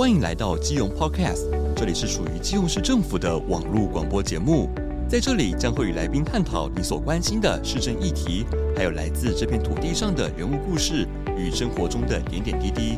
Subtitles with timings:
[0.00, 4.70] 欢迎来到基隆 Podcast，这里是属于基隆市政府的网络广播节目。
[5.06, 11.06] 在这里将会与来宾探讨你所关心的市政议题，还有来自这片土地上的人物故事
[11.36, 12.96] 与生活中的点点滴滴。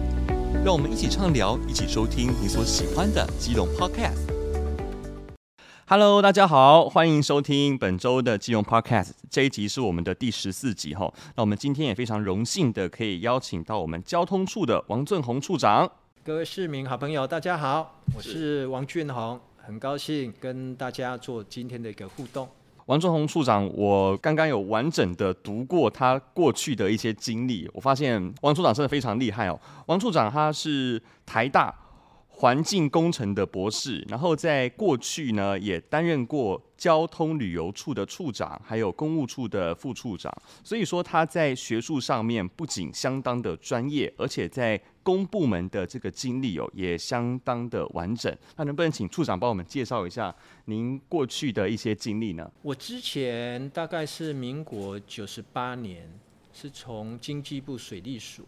[0.64, 4.21] 让我们一起畅聊，一起收听你所喜欢的基隆 Podcast。
[5.87, 9.11] Hello，大家好，欢迎收听本周的基隆 Podcast。
[9.29, 11.13] 这一集是我们的第十四集哈。
[11.35, 15.91] 那我们今天也非常荣幸的可以邀请到我们交通处的王俊宏处长。
[16.25, 22.49] 各位市民好朋友，大家好，我是王俊宏，很高兴跟大家做今天的一个互动。
[22.86, 29.58] 王俊宏处长，我刚刚有完整的读过他过去的一些经历，我发现王处长真的非常厉害哦。
[29.86, 31.75] 王处长他是台大
[32.28, 40.32] 环境工程的博士，然后在过去呢也担任过交通旅游处的处长，还有公务处的副处长，
[40.62, 48.34] 所以说他在学术上面不仅相当的专业，而且在公部门的这个经历哦，也相当的完整。
[48.56, 50.34] 那能不能请处长帮我们介绍一下
[50.67, 52.50] 您过去的一些经历呢？
[52.62, 56.09] 我之前大概是民国九十八年，
[56.53, 58.47] 是从经济部水利署，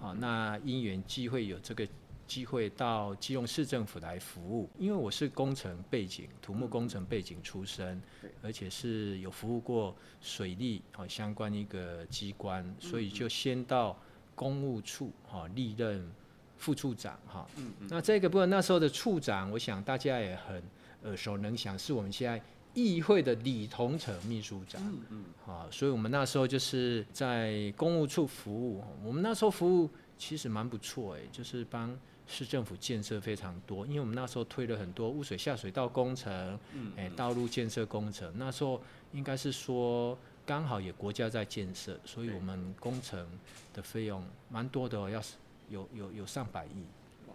[0.00, 1.86] 啊，那因缘机会有这个
[2.26, 4.70] 机会到基隆市政府来服务。
[4.78, 8.00] 因为我是工程背景，土木工程背景出身，
[8.42, 13.98] 而且是有服务过水利啊相关一个机关，所以就先到。
[14.40, 16.10] 公务处哈历任
[16.56, 20.62] 副处长哈，嗯嗯，那这个部分那时候的处长，我想大家也很
[21.02, 31.94] 耳熟能详，是我们现在议会的李同成秘书长，嗯嗯，啊，所以我们那时候就是在公务处服务，我们那时候服务其实蛮不错哎，就是帮
[32.26, 38.80] 市政府建设非常多，因为我们那时候推了很多污水下水道工程，嗯，哎，道路建设工程，那时候
[39.12, 40.16] 应该是说。
[40.50, 43.24] 刚好也国家在建设，所以我们工程
[43.72, 45.34] 的费用蛮多的，哦要是
[45.68, 46.82] 有有有上百亿，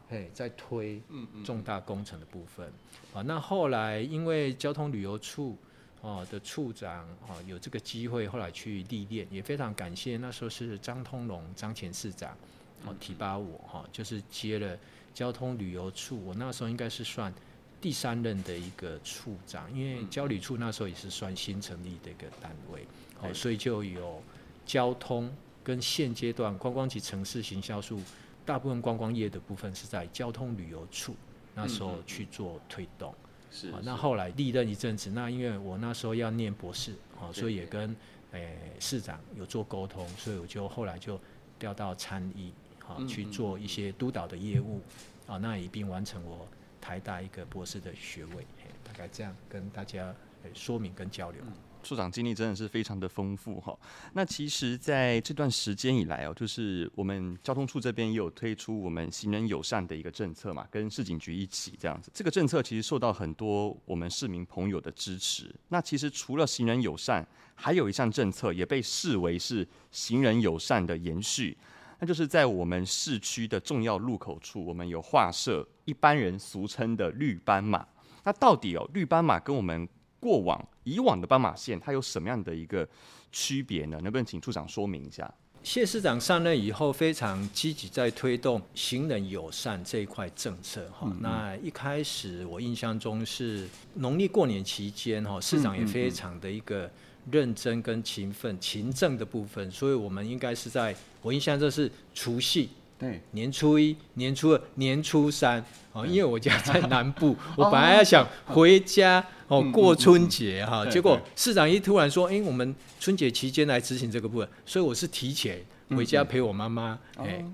[0.10, 1.02] 嘿，在推
[1.46, 2.70] 重大工程的部分。
[3.14, 5.58] 啊，那后来因为交通旅游处
[6.02, 12.38] 哦的处长啊有这个机会，后来去历练，也非常感谢那时候是张通龙张前市长
[12.86, 14.78] 哦提拔我哈，就是接了
[15.14, 17.34] 交通旅游处，我那时候应该是算。
[17.82, 22.88] 第三任的一个处长，因为交旅处那时候也是算新成立的一个单位，
[23.20, 24.22] 好，所以就有
[24.66, 25.32] 交通
[25.64, 28.00] 跟现阶段观光及城市行销处，
[28.46, 31.16] 大部分观光业的部分是在交通旅游处
[31.54, 33.14] 那时候去做推动。
[33.52, 37.96] 是，那后来历任一阵子，那因为我那时候要念博士，好，所以也跟
[38.32, 41.20] 诶市长有做沟通，所以我就后来就
[41.58, 44.82] 调到参议，好去做一些督导的业务，
[45.26, 46.48] 啊，那一并完成我。
[46.82, 48.46] 台大一个博士的学位，
[48.84, 50.14] 大概这样跟大家
[50.54, 51.42] 说明跟交流。
[51.86, 53.78] 处长经历真的是非常的丰富哈。
[54.14, 62.10] 那其实在这段时间以来哦，就是我们交通处这边也有推出我们行人友善的一个政策嘛，跟市警局一起这样子。
[62.14, 65.54] 这个政策其实受到很多我们市民朋友的支持。
[65.70, 71.56] 那其实除了行人友善，还有一项政策也被视为是行人友善的延续。
[72.00, 77.88] 那就是在我们市区的重要路口处，我们有画设一般人俗称的绿斑马。
[78.26, 79.88] 那到底哦，绿斑马跟我们
[80.26, 82.88] 过往以往的斑马线，它有什么样的一个
[83.32, 84.00] 区别呢？
[84.02, 85.32] 能不能请处长说明一下？
[85.62, 91.12] 谢市长上任以后，非常积极在推动行人友善这一块政策哈。
[91.20, 96.90] 那一开始我印象中是农历过年期间哈，市长也非常的一个。
[97.32, 102.70] 认真跟勤奋、勤政的部分，所以我们应该是在我印象这是除夕，
[103.06, 109.62] 对，年初一、年初二、年初三，哦，因为我家在南部， 我本来要想回家哦。
[109.72, 117.46] 过春节哈，结果市长一突然说，哎，我们春节期间来执行这个部分，所以我是提前回家陪我妈妈，哎，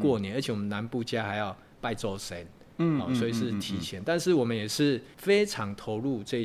[0.00, 2.44] 过年，而且我们南部家还要拜周神，
[2.78, 6.44] 嗯，所以是提前，但是我们也是非常投入这一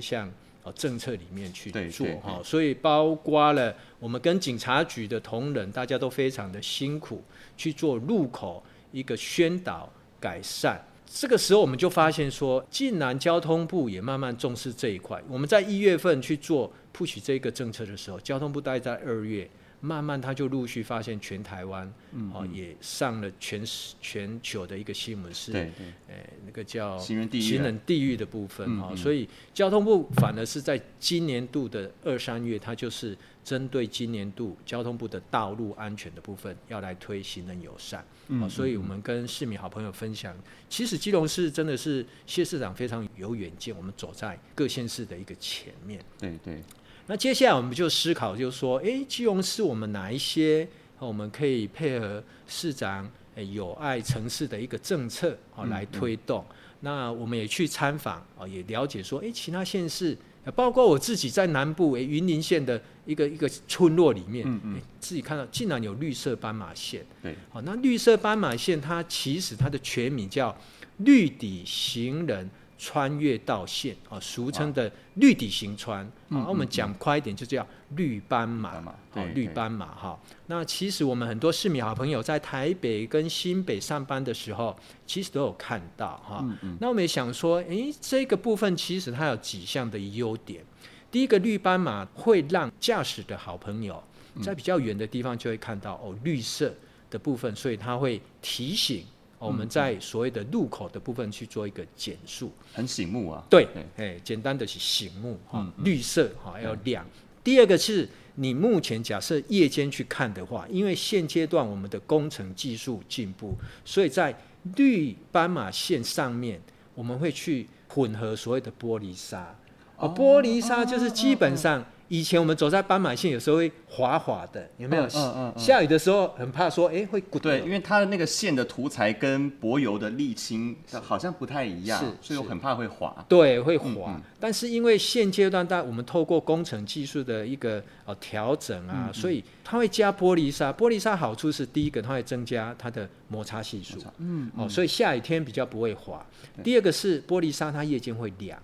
[0.64, 0.74] 项。
[0.76, 7.24] 政策里面去做哈，所以包括了我们跟警察局的同仁，大家都非常的辛苦
[7.58, 10.82] 去做路口一个宣导改善。
[11.06, 15.22] 这个时候我们就发现说，竟然交通部也慢慢重视这一块。
[15.28, 19.50] 我们在一月份去做 push 这个政策的时候，交通部大概在二月。
[19.86, 21.94] 慢慢他就陆续发现全台湾，
[22.34, 23.62] 哦，也上了全
[24.00, 26.16] 全球的一个新闻是，对对，
[26.46, 40.34] 那个叫行人地狱的部分哈，所以交通部反而是在今年度的二三月，它就是针对今年度交通部的道路安全的部分，要来推行人友善，嗯，所以我们跟市民好朋友分享，
[40.70, 46.64] 其实基隆市真的是谢市长非常有远见，我们走在各县市的一个前面，对对。
[47.08, 50.68] 那接下来我们就思考，就是说，哎，基隆市我们哪一些
[51.00, 53.10] 我们可以配合市长
[53.52, 56.46] 有爱城市的一个政策啊来推动。
[56.50, 60.18] 嗯嗯、那我们也去参访啊，也了解说，哎，其他县市，
[60.56, 67.06] 包括我自己在南部诶云林县的一个一个村落里面，嗯嗯、自己看到竟然有绿色斑马线。
[67.22, 70.56] 对，好，那绿色斑马线它其实它的全名叫
[71.00, 72.50] 绿底行人
[72.84, 76.06] 穿越道线啊，俗称的绿底行穿。
[76.30, 77.66] 啊，我们讲快一点，就叫
[77.96, 78.76] 绿斑马。
[79.14, 80.20] 哦，绿斑马哈。
[80.48, 84.76] 那其实我们很多市民好朋友在台北跟新北上班的时候，
[85.08, 86.46] 其实都有看到哈。
[86.82, 90.62] 那我们也想说，诶，这个部分其实它有几项的优点。
[91.10, 94.04] 第一个，绿斑马会让驾驶的好朋友
[94.42, 96.74] 在比较远的地方就会看到哦绿色
[97.10, 99.06] 的部分，所以它会提醒。
[99.46, 103.44] 我们在所谓的路口的部分去做一个减速，很醒目啊。
[103.50, 103.68] 对，
[103.98, 107.06] 哎，简单的是醒目哈，绿色哈要亮。
[107.44, 114.34] 第二个是你目前假设夜间去看的话，因为现阶段我们的工程技术进步，所以在
[114.76, 116.62] 绿斑马线上面
[116.96, 119.56] 我们会去混合所谓的玻璃沙。
[119.98, 121.86] 哦，玻璃沙就是基本上。
[122.14, 125.04] 以前我们走在斑马线，有时候会滑滑的，有没有？
[125.06, 127.42] 嗯嗯嗯、下雨的时候很怕说，哎、欸，会滚。
[127.42, 133.26] 对，因为它的那个线的涂材跟柏油的沥青好像不太一样，是所以我很怕会滑。
[133.28, 134.16] 对，会滑。
[134.40, 140.72] 但是因为现阶段，但我们透过工程技术的一个呃调整啊，所以它会加玻璃沙。
[140.72, 143.98] 玻璃沙好处是第一个，它会增加它的摩擦系数。
[144.20, 144.52] 嗯。
[144.56, 146.24] 哦，所以下雨天比较不会滑。
[146.64, 148.62] 第二个是玻璃沙，它夜间会亮。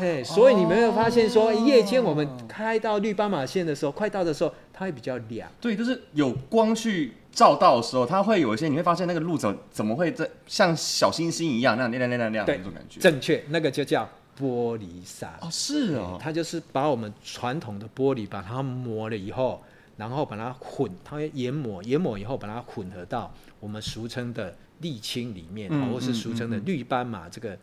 [0.00, 5.46] 嘿，所以你没有发现说，夜间我们开到绿斑马线的时候，快到的时候，它会比较亮。
[5.60, 12.98] 对，就是有光去照到的时候，它会有一些，你会发现那个路怎怎么会在像小星星一样那样亮亮亮亮的那种感觉。
[12.98, 14.08] 正确，那个就叫
[14.40, 15.38] 玻璃沙。
[15.42, 19.62] 哦，是哦，它就是把我们传统的玻璃把它磨了以后，
[19.98, 23.30] 然后把它混，它会研磨，研磨以后把它混合到
[23.60, 27.54] 我们俗称的沥青里面，嗯、或是俗称的绿斑马这个。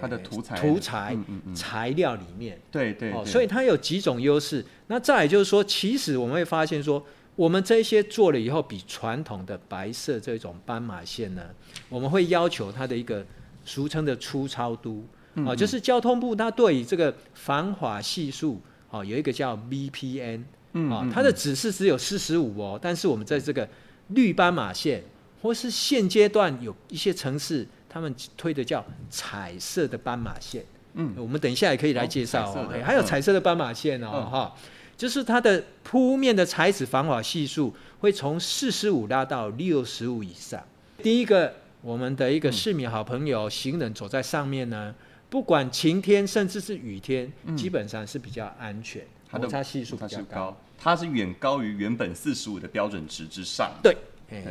[0.00, 1.16] 它的涂材涂材
[1.54, 4.64] 材料里面，对对，所以它有几种优势。
[4.86, 7.04] 那再来就是说，其实我们会发现说，
[7.36, 11.42] 我们这些做了以后，比传统的白色这种斑马线呢，
[11.88, 13.24] 我们会要求它的一个
[13.64, 15.06] 俗称的粗糙度。
[15.46, 18.60] 啊，就是交通部它对于这个防滑系数
[18.90, 20.42] 啊，有一个叫 VPN
[20.90, 23.66] 啊，它的指示只有四十五哦，但是我们在这个
[24.08, 25.02] 绿斑马线
[25.40, 27.66] 或是现阶段有一些城市。
[27.92, 32.72] 他们推的叫彩色的斑马线，嗯，我们等一下也可以来介绍哦。
[32.82, 34.56] 还有彩色的斑马线哦，哈，
[34.96, 40.62] 就是它的铺面的材质防滑系数会从四十五拉到六十五以上。
[41.02, 44.94] 第一个，我们的一个市民好朋友行人走在上面呢，
[45.28, 53.70] 不管晴天甚至是雨天，基本上是比较安全，摩擦系数比较高，它是远高于原本四十五的标准值之上。
[53.82, 53.94] 对。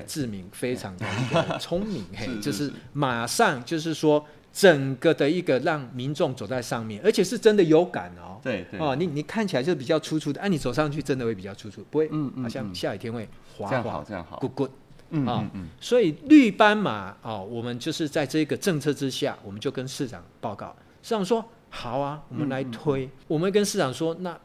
[0.05, 1.05] 志明非常的
[1.59, 2.71] 聪明，嘿，就是。
[2.93, 8.39] 马上就是说整个的一个让民众走在上面，而且是真的有感哦。
[8.43, 8.79] 对对。
[8.79, 14.71] 哦，你你看起来就是比较粗粗的，哎，你走上去真的会比较粗粗，不会，嗯嗯，好像下雨天会滑滑，这样好，这样好，good good，
[15.11, 15.67] 嗯嗯嗯。
[15.79, 24.37] 所以绿斑马哦，我们就是在这个政策之下，我们就跟市长报告，市长说好啊，我们来推，我们跟市长说那。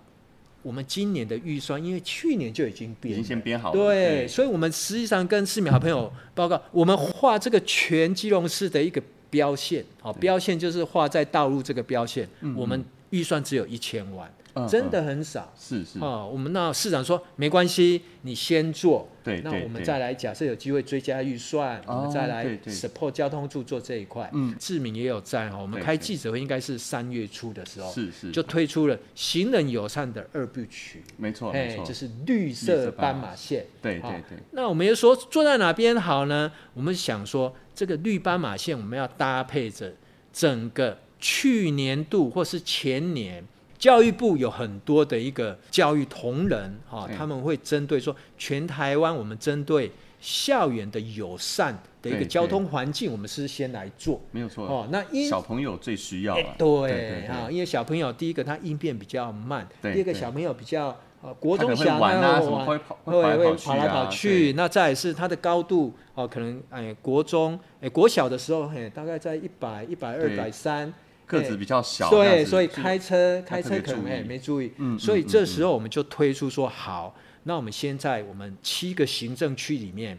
[0.67, 3.79] 我们今年的预算，因为去年就已经编，已经先编好了。
[3.79, 14.29] 对，对，所以我们实际上跟市民好朋友报告， 我们画这个全基隆市的一个标线，好，标线就是画在道路这个标线，我们预算只有一千万。
[14.67, 16.29] 真的很少，是是哦。
[16.33, 24.31] 我们那市长说没关系，你先做，对，那我们再来假设有机会追加预算，我们再来 support 交通处做这一块。
[24.33, 33.67] 嗯，志明也有在哈，我们开记者会应该是三月初的时候，是是，就推出了行人友善的二部曲，没错没错，就是绿色斑马线。
[33.83, 34.39] 对对对。
[34.53, 36.51] 那我们又说坐在哪边好呢？
[36.73, 39.93] 我们想说这个绿斑马线我们要搭配着
[40.33, 43.45] 整个去年度或是前年。
[43.79, 49.91] 教育部有很多的一个教育同仁哈，他们会针对说全台湾，我们针对
[50.21, 54.89] 校园的友善的一个交通环境，我们是先来做，没有错哦。
[54.91, 70.93] 那因小朋友最需要啊，对啊，因为小朋友第一个他应变比较慢，第二个小朋友比较呃国中小朋友会跑会跑来跑去，那再是他的高度哦，可能哎国中哎国小的时候嘿，大概在一百一百二百三。
[71.27, 80.19] 个子比较小，对，所以开车开车可能也没注意，嗯，所以这时候我们就推出说好，那我们先在我们七个行政区里面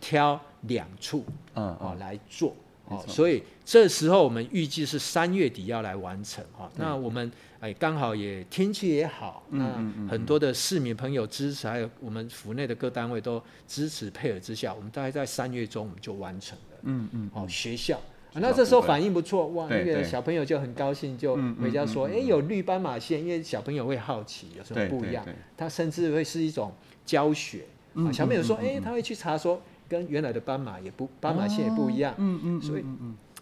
[0.00, 6.70] 挑两处，嗯，哦来做，哦，所以这时候我们预计是三月底要来完成哈。
[6.76, 9.64] 那我们哎刚好也天气也好，那
[10.08, 16.78] 很多的市民朋友支持，还有我们府内的各单位都支持配合之下，我们大概在三月中我们就完成了。
[16.82, 17.30] 嗯嗯。
[17.34, 18.00] 哦，学校，
[18.40, 25.24] 那这时候反应不错哇，那个小朋友就很高兴，就回家说，哎，有绿斑马线，因为小朋友会好奇有什么不一样，
[25.56, 26.72] 他甚至会是一种
[27.04, 27.64] 教学。
[28.12, 29.60] 小朋友说，哎，他会去查说。
[29.88, 32.84] 跟原来的斑马也不斑马线也不一样，嗯嗯，所以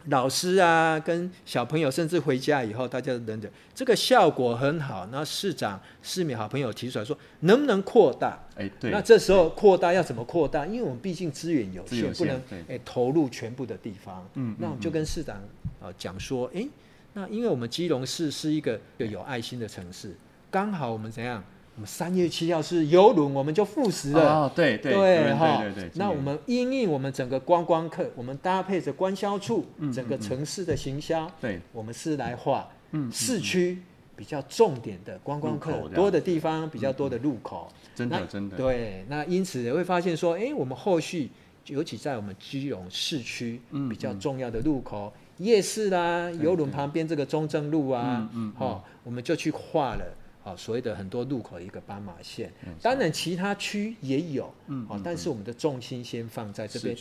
[0.08, 5.08] 老师啊跟小朋友甚至回家以后，大家等等着，这个效果很好。
[5.10, 8.38] 那市长市民好朋友提出来说，能不能扩大？
[8.56, 8.90] 哎，对。
[8.90, 10.66] 那这时候扩大要怎么扩大？
[10.66, 14.28] 因为我们毕竟资源有限，不能哎投入全部的地方。
[14.34, 15.36] 嗯，那我们就跟市长
[15.80, 16.66] 啊讲说，哎，
[17.14, 20.14] 那因为我们基隆市是一个有爱心的城市，
[20.50, 21.42] 刚好我们怎样？
[21.76, 24.42] 我们三月七号是邮轮，我们就复驶了。
[24.42, 25.60] 哦，对对对哈。
[25.94, 32.68] 那我们因应我们整个观光客，我们搭配着官销处，整个城市的行销，对，我们是来画
[33.10, 33.82] 市区
[34.14, 37.68] 比较重点的观光客多的地方，比较多的路口。
[37.92, 38.56] 真的真的。
[38.56, 41.28] 对，那因此也会发现说，哎，我们后续
[41.66, 50.04] 尤其在我们基隆市区比较重要的路口，夜市啦，邮轮旁边这个中正路啊，嗯，好，我们就去画了。
[50.44, 56.94] 啊，所谓的很多路口一个斑马线，当然其他区也有，嗯，但是我们的重心先放在这边，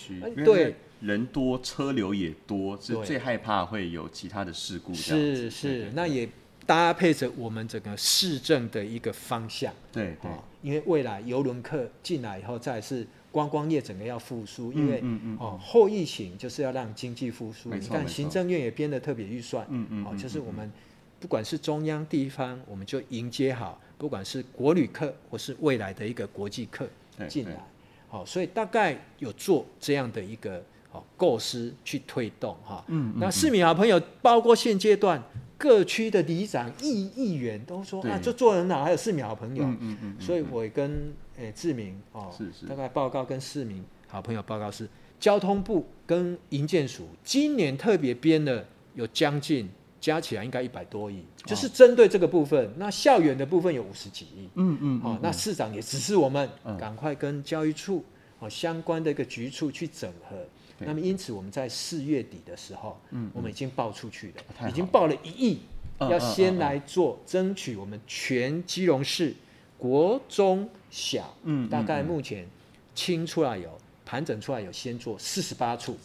[0.46, 4.94] 对，人多车流也多，是最害怕会有其他的事故。
[4.94, 6.30] 是是，那也
[6.66, 10.32] 搭配着我们整个市政的一个方向，对对，
[10.62, 15.04] 因为未来游轮客进来以后，再是观光业整个要复苏，因为
[15.38, 20.72] 哦后疫情就是要让经济复苏，你看行政院也编了特别预算，嗯嗯，哦就是我们。
[21.24, 26.86] 不管是中央地方，我们就迎接好，不管是国旅客或是未来的一个国际客
[27.30, 27.66] 进来，
[28.10, 30.62] 好，所以大概有做这样的一个
[30.92, 32.84] 好构思去推动哈。
[32.90, 35.24] 嗯，那市民好朋友，包括现阶段
[35.58, 39.64] 各区的里长、议议员都说啊，就做得很好，还有市民好朋友。
[39.64, 40.16] 嗯嗯嗯。
[40.20, 44.90] 所以我也跟诶志明哦，是是，大概报告跟市民好朋友报告是，
[45.22, 48.66] 交通部跟营建署今年特别编了
[48.96, 49.70] 有将近。
[50.04, 52.70] 加起来应该一百多亿，就是针对这个部分。
[52.76, 58.04] 那校园的部分有五十几亿，嗯嗯，好，那市长也指示我们赶快跟教育处
[58.40, 60.36] 哦相关的一个局处去整合。
[60.80, 65.60] 那么因此我们在四月底的时候，嗯，我们已经报出去了，已经报了一亿，
[66.02, 69.34] 要先来做争取我们全基隆市
[69.78, 72.46] 国中小，嗯，大概目前
[72.94, 73.70] 清出来有
[74.04, 75.98] 盘整出来有先做四十八处，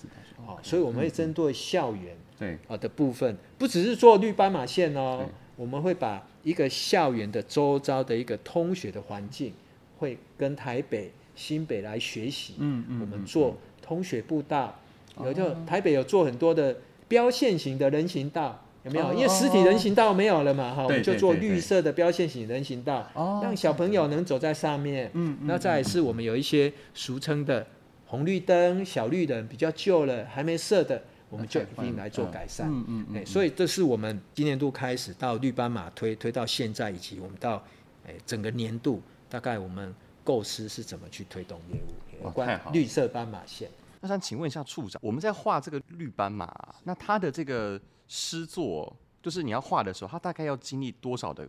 [0.46, 2.16] 好，所以我们会针对校园。
[2.38, 5.26] 对啊的部分，不只是做绿斑马线哦，
[5.56, 9.52] 我们会把一个校园的周遭的一个通学的环境，
[9.98, 12.54] 会跟台北、新北来学习。
[12.58, 14.78] 嗯嗯，我们做通学步道，
[15.24, 16.76] 有就台北有做很多的
[17.08, 19.08] 标线型的人行道，有没有？
[19.08, 25.10] 哦、因为实体人行道没有了嘛，哈、哦，我们就做绿色的标线型人行道，哦、让小朋友能走在上面。
[25.14, 27.66] 嗯，那再来是我们有一些俗称的
[28.06, 31.02] 红绿灯、小绿灯比较旧了，还没设的。
[31.30, 37.62] 我们就一定来做改善，嗯嗯，嗯，所以这是我们今年度开始到绿斑马推推到现在，以及我们到
[38.06, 39.94] 诶整个年度，大概我们
[40.24, 43.70] 构思是怎么去推动业务，有关绿色斑马线。
[44.00, 46.50] 那想请问一下处长，我们在画这个绿斑马，
[46.84, 51.46] 那它的这个诗作，就是你要画的时候，它大概要经历多少的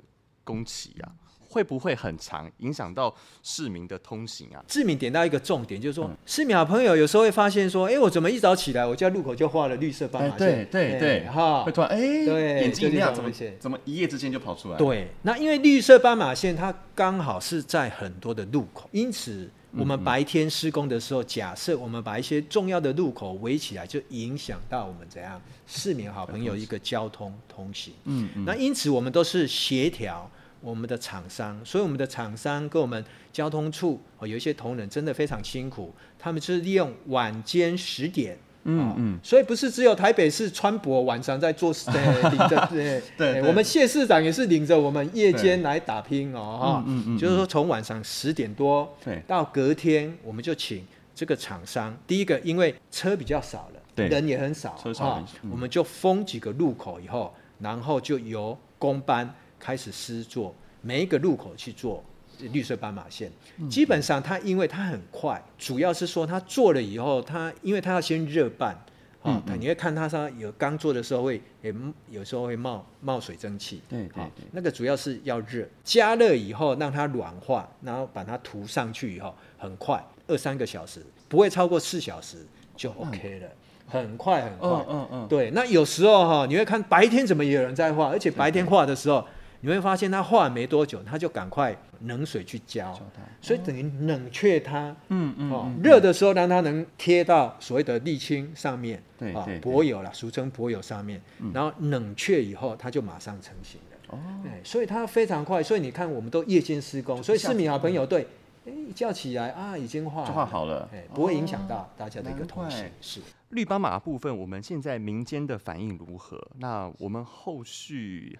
[0.49, 1.11] 工期啊？
[1.51, 4.63] 会不会很长，影响到市民的通行啊？
[4.67, 10.47] 志明点到一个重点，就是说，嗯、市民好朋友有时候会发现说，哎，我怎么一早起来，我家路口就画了绿色斑马线？
[10.47, 14.77] 对对对，哈，会突然哎，对，眼睛一亮，怎么怎么一夜之间就跑出来？
[14.77, 27.95] 对，那因为绿色斑马线它刚好是在很多的路口，因此我们白天施工的时候，假设我们把一些重要的路口围起来，就影响到我们怎样市民好朋友一个交通通行。
[28.03, 30.29] 嗯嗯，那因此我们都是协调。
[30.61, 48.93] 我们的厂商，所以我们的厂商跟我们交通处哦，有一些同仁真的非常辛苦，他们就是利用晚间十点，嗯嗯，所以不是只有台北市川博晚上在做， 对，领 着对对，我们谢市长也是领着我们夜间来打拼哦，哈，嗯嗯，就是说从晚上十点多
[49.25, 50.85] 到隔天，我们就请
[51.15, 59.33] 这个厂商，第一个因为车比较少了，对，人也很少，车少，我们就封几个路口以后，然后就由公班。
[59.59, 62.03] 开始施作，每一个路口去做
[62.51, 63.31] 绿色斑马线。
[63.69, 68.73] 基本上它因为它很快，主要是说它做了以后，它因为它要先热拌，
[69.21, 71.73] 啊，你会看它上有刚做的时候会也
[72.09, 82.37] 有时候会冒冒水蒸气，对对，那个主要是要热，加热以后让它软化，然后把它涂上去以后，很快二三个小时，不会超过四小时
[82.75, 83.47] 就 OK 了。
[83.91, 84.69] 很快很快。
[84.69, 85.27] 嗯嗯嗯。
[85.27, 89.27] 对，那有时候哈，你会看白天怎么也有人在画，而且白天画的时候，
[89.61, 91.75] 你会发现它画没多久，它就赶快
[92.05, 92.97] 冷水去浇，
[93.41, 94.95] 所以等于冷却它。
[95.09, 95.51] 嗯嗯。
[95.51, 101.21] 哦，热的时候让它能贴到所谓的沥青上面，对啊，柏油啦，俗称柏油上面，
[101.53, 103.97] 然后冷却以后，它就马上成型了。
[104.09, 104.19] 哦。
[104.63, 108.27] 所以它非常快，所以你看，我们都夜间施工，所以市民好朋友对。
[108.65, 112.85] 一叫起来啊，已经画画好了，哎，不会影响到大家的一个通行。
[113.01, 116.39] 是绿斑马部分，我们现在民间的反应如何？
[116.59, 118.37] 那我们后续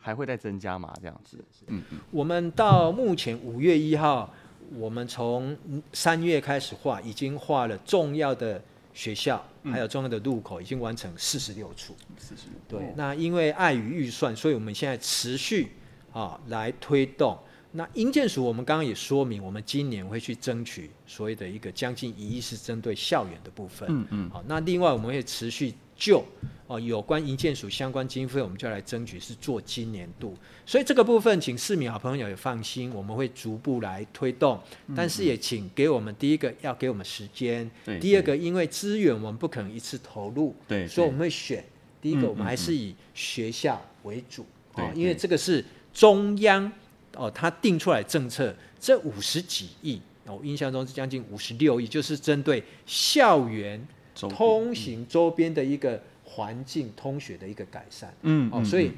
[0.00, 0.92] 还会再增加吗？
[1.00, 1.98] 这样子，嗯嗯。
[2.10, 4.32] 我们到目前五月一号，
[4.74, 5.56] 我们从
[5.92, 8.62] 三月开始画，已经画了重要的
[8.94, 11.94] 学校，还有重要的路口，已经完成四十六处。
[12.16, 12.80] 四十六。
[12.80, 15.68] 对，那因为碍于预算，所以我们现在持续
[16.12, 17.38] 啊来推动。
[17.72, 23.86] 那营建署，我们刚刚也说明，我们今年会去争取所谓的一个将近一亿，是针对校园的部分。
[23.88, 24.30] 嗯嗯。
[24.30, 26.24] 好，那另外我们会持续就
[26.66, 30.34] 哦有关营建署相关经费，我们就来争取是做今年度。
[30.66, 34.58] 所以这个部分，请市民好朋友也放心，我们会逐步来推动。
[34.96, 41.64] 但是也请给我们第一个要给我们时间，第二个因为资源我们不可能一次投入，对，所以我们会选
[42.00, 46.72] 第一个，我们还是以学校为主，啊，因为这个是中央。
[47.16, 58.12] 哦，他定出来政策，这五十几亿，我印象中是将近五十六亿，就是针对校园通行周边的一个环境通学的一个改善。
[58.22, 58.92] 嗯，哦，所以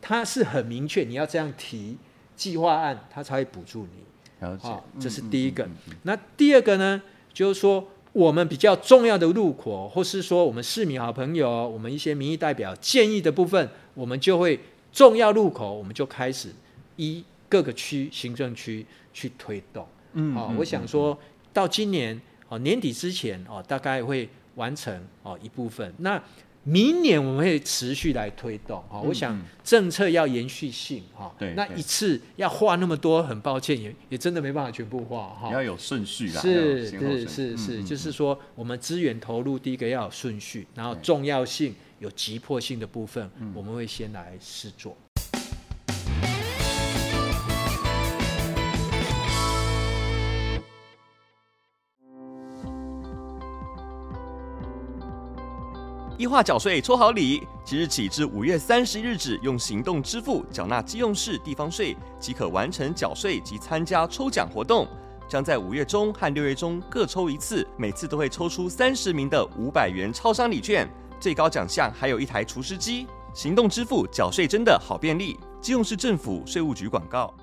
[0.00, 1.96] 它是很明确，你要这样提
[2.36, 4.46] 计划案，它才会补助你。
[4.46, 5.68] 了解，哦，这是第一个。
[6.02, 7.02] 那第二个呢，
[7.32, 14.58] 就是说我们比较重要的路口，或是说我们市民好朋友，我们一些民意代表建议的部分，我们就会
[14.92, 16.50] 重要路口，我们就开始
[16.96, 17.24] 一。
[17.52, 21.14] 各个区行政区去推动，嗯，好，我想说
[21.52, 25.92] 到今年哦年底之前哦，大概会完成哦一部分。
[25.98, 26.22] 那
[26.64, 44.96] 明年我们会持续来推动，哈，我想政策要延续性，哈，对，那一次要画那么多，很抱歉，也也真的没办法全部画，哈，要有顺序啦，是是是是，就是说我们资源投入第一个要有顺序，然后重要性有急迫性的部分，我们会先来试做。
[56.22, 64.86] 一化缴税抽好礼，即日起至五月三十一日止，用行动支付缴纳基用市地方税，即可完成缴税及参加抽奖活动。
[65.28, 73.08] 将在五月中和六月中各抽一次，每次都会抽出三十名的五百元超商礼券，最高奖项还有一台厨师机。
[73.34, 77.34] 行动支付缴税真的好便利，基隆市政府税务局广告。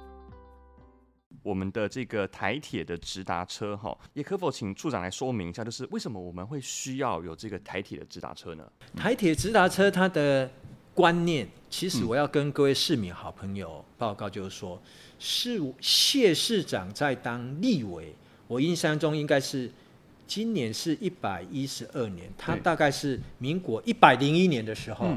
[1.42, 8.64] 我们的这个台铁的直达车，哈，也可否请处长来说明一下，就是为什么我们会需要有这个台铁的直达车呢？
[8.96, 10.50] 台铁直达车它的
[10.94, 14.82] 观念，其实我要跟各位市民好朋友报告，就是说，
[15.18, 18.14] 是谢市长在当立委，
[18.48, 19.72] 我印象中应该是
[20.28, 25.08] 今年是一百一十二年，他大概是民国一百零一年的时候，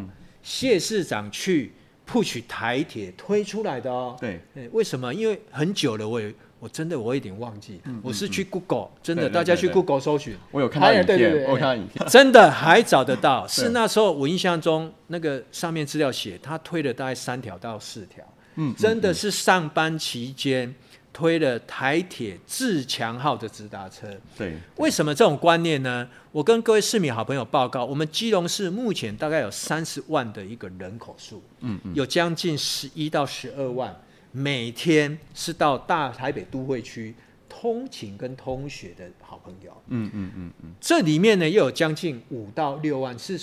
[0.43, 1.73] 谢市长去。
[2.11, 4.41] Push 台铁推出来的哦，对，
[4.73, 5.13] 为什么？
[5.15, 13.47] 因为很久了，我也我真的我有点忘记，嗯、我是去 Google，、嗯、真的，大家去 Google 搜寻，我有看到影片，我有看到影片， 真的还找得到。
[13.49, 18.25] 是那时候我印象中那个上面资料写，他推了大概三条到四条，
[18.57, 20.73] 嗯，真的是上班期间。
[21.13, 26.09] 推了台铁自强号的直达车，对，为什么这种观念呢？
[26.33, 33.95] 我跟各位市民好朋友报告，我们基隆市目前大概有三十万的一个人口数，嗯嗯，有将近十一到十二万，
[34.31, 37.15] 每天是到大台北都会区
[37.47, 43.39] 通勤跟通学的好朋友，嗯嗯嗯嗯，这里面呢又有将近五到六万是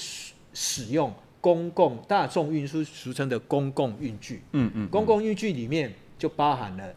[0.55, 6.95] 使用公共大众运输，俗称的公共运具，嗯嗯，公共运具里面就包含了。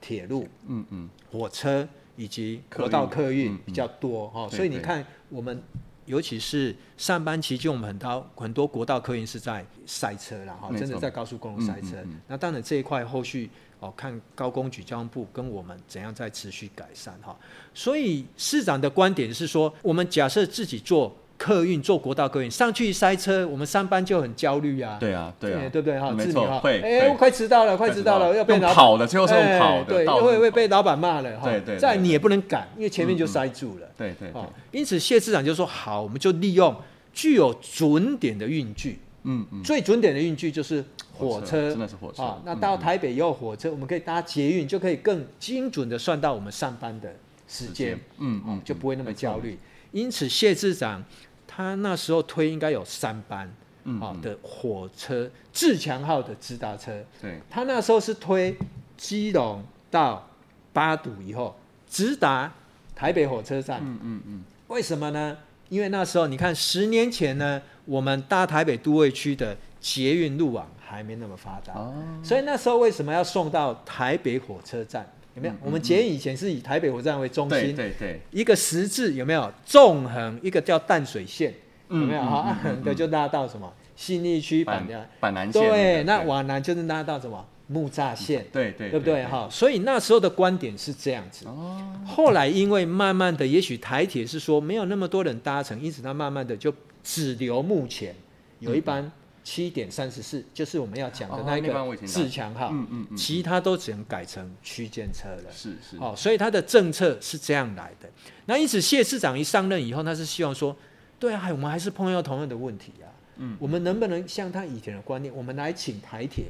[0.00, 1.86] 铁路，嗯嗯，火车
[2.16, 5.62] 以及国道客运比较多哈，所以你看我们，
[6.06, 11.96] 尤其是上班期间，我们很多很多国道客运是在塞车了哈，真的在高速公路塞车。
[12.26, 17.38] 那当然这一块后续哦，看高工局交通部跟我们怎样在持续改善哈。
[17.74, 21.14] 所以市长的观点是说，我们假设自己做。
[21.40, 24.98] 客运坐国道客运上去塞车，我们上班就很焦虑啊。
[25.00, 26.10] 对啊，对啊，对不对哈？
[26.10, 26.82] 没错，会。
[26.82, 31.48] 哎，我快迟到了，快迟到了，要被跑了，最后是用跑的，对，又会会被老板骂了哈。
[31.48, 31.78] 对对。
[31.78, 33.88] 再你也不能赶，因为前面就塞住了。
[33.96, 34.30] 对对。
[34.70, 36.76] 因此谢市长就说：“好，我们就利用
[37.14, 38.98] 具有准点的运具。
[39.22, 39.62] 嗯嗯。
[39.62, 42.38] 最准点的运具就是火车，真的是火车。
[42.44, 47.10] 那到台北以后火车，我们可以搭捷运，就可以更精准的算到我们上班的
[47.48, 47.98] 时间。
[48.18, 49.58] 嗯嗯，就不会那么焦虑。
[49.92, 51.02] 因此谢市长。
[51.52, 53.52] 他那时候推应该有三班，
[54.00, 56.92] 啊、的火车，自强号的直达车。
[57.20, 58.56] 对，他那时候是推
[58.96, 60.28] 基隆到
[60.72, 61.58] 八堵以后，
[61.88, 62.52] 直达
[62.94, 63.80] 台北火车站。
[63.82, 64.44] 嗯嗯嗯。
[64.68, 65.36] 为什么呢？
[65.68, 75.04] 因为那时候你看，十年前呢，我们大台北都会区的捷运路网还没那么发达，哦、所以那时候为什么要送到台北火车站？
[75.40, 75.54] 有没有？
[75.64, 79.52] 我们捷运以前是以台北火车站为中心，对对对，一个十字有没有？
[79.64, 81.54] 纵横一个叫淡水线，
[81.88, 82.20] 有没有？
[82.20, 83.72] 哈、嗯，横的 就拉到什么？
[83.96, 87.46] 信义区板的板南线，对，那往南就是拉到什么？
[87.66, 89.24] 木栅线，对对，对不对？
[89.26, 91.46] 哈，所以那时候的观点是这样子。
[91.46, 91.80] 哦。
[92.04, 96.74] 后来因为慢慢的，也许台铁是说没有那么多人搭乘，因此它慢慢的就
[97.04, 98.12] 只留目前
[98.58, 99.12] 有一班
[99.50, 102.68] 七点三十四，就是我们要讲的那一个自强号。
[102.72, 103.16] 嗯嗯嗯。
[103.16, 105.50] 其他都只能改成区间车了。
[105.52, 105.96] 是是。
[105.98, 108.08] 哦，所以他的政策是这样来的。
[108.46, 110.76] 那因此谢市长一上任以后，他是希望说，
[111.18, 113.10] 对啊，我们还是碰到同样的问题啊。
[113.38, 113.56] 嗯。
[113.58, 116.44] 我们能不能像他以前的观念，我们来请台铁？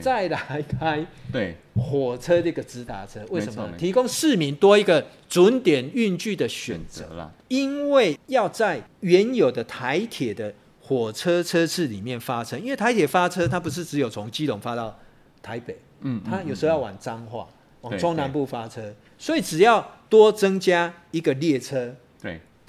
[0.00, 3.66] 再来开对火车这个直达车，为什么？
[3.78, 7.32] 提供市民多一个准点运具的选择了。
[7.48, 14.98] 因为要在原有的台铁的火车车次里面发车，因为台铁发车，它不是只有从基隆发到
[15.40, 17.46] 台北，嗯，它有时候要往彰化、
[17.82, 21.96] 往中南部发车，所以只要多增加一个列车，对。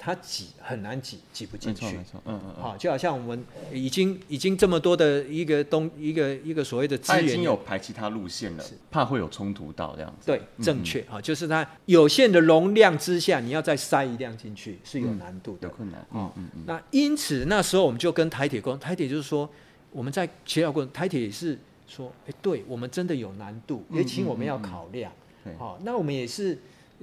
[0.04, 1.86] 它挤很难挤，挤不进去。
[1.86, 10.26] 没错，没错，嗯嗯，好，就好像我们已经已经这么多的一个东一个一个所谓的资源，已经有排其他路线了，怕会有冲突到这样子。
[10.26, 16.06] 对，正确，好，就是它有限的容量之下，你要再塞一辆进去是有难度的，有困难。
[16.12, 16.64] 嗯嗯嗯。
[16.66, 19.48] 那因此那时候我们就跟台铁沟，台铁就是说
[19.90, 25.10] 我们在协调过程，台铁也是说，哎，对我们真的有难度，也请我们要考量。
[25.58, 26.58] 好，那我们也是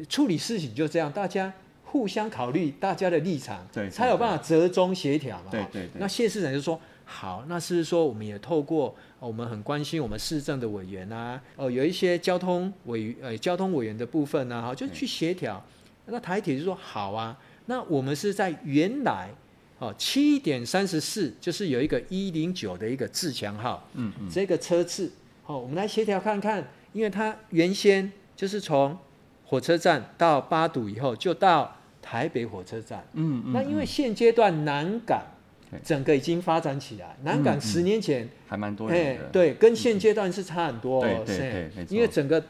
[0.07, 1.51] 处理事情就这样，大家。
[1.91, 5.51] 互相考虑大家的立场，对才有办法折中协调嘛。
[5.51, 15.61] 对对对，那谢市长就说：“好，那是说我们也透过我们很关心我们市政的委员啊，哦，有一些交通委呃交通委员的部分啊，哈，就去协调。
[16.05, 19.29] 那台铁就说：好啊，那我们是在原来
[19.79, 25.11] 哦七点三十四，就是有一个一零九的一个自强号，嗯嗯，这个车次，
[25.43, 28.97] 好，我们来协调看看，因为它原先就是从
[29.45, 31.75] 火车站到八堵以后就到。
[32.11, 35.21] 台北火车站，嗯，嗯，那因为现阶段南港
[35.81, 42.43] 整个已经发展起来，嗯、南港十年前、还蛮多人的，对，跟现阶段是差很多，哦，对对对，因为整个，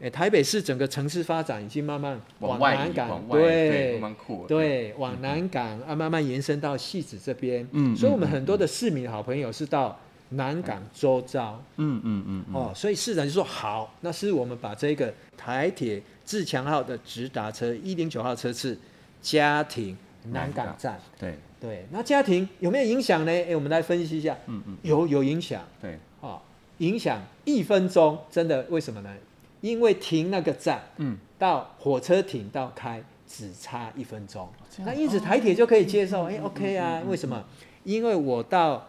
[0.00, 4.00] 欸、台北市整个城市发展已经慢慢往南港，对，
[4.48, 18.74] 对，往南港啊慢慢延伸到戏子这边，嗯，所以我们很多的市民好朋友是到南港周遭，嗯嗯嗯，哦，所以市长就说好，那是我们把这个台铁自强号的直达车一零九号车次。
[19.22, 23.30] 家庭南港站，对对，那家庭有没有影响呢？
[23.30, 24.36] 哎、欸，我们来分析一下。
[24.46, 25.62] 嗯嗯，有有影响。
[25.80, 26.40] 对，哦，
[26.78, 29.14] 影响一分钟，真的为什么呢？
[29.60, 36.24] 因为停那个站，嗯，到火车停到开只差一分钟，那因此台铁就可以接受。
[36.24, 37.44] 哎、哦欸、OK 啊，为什么？
[37.84, 38.88] 因为我到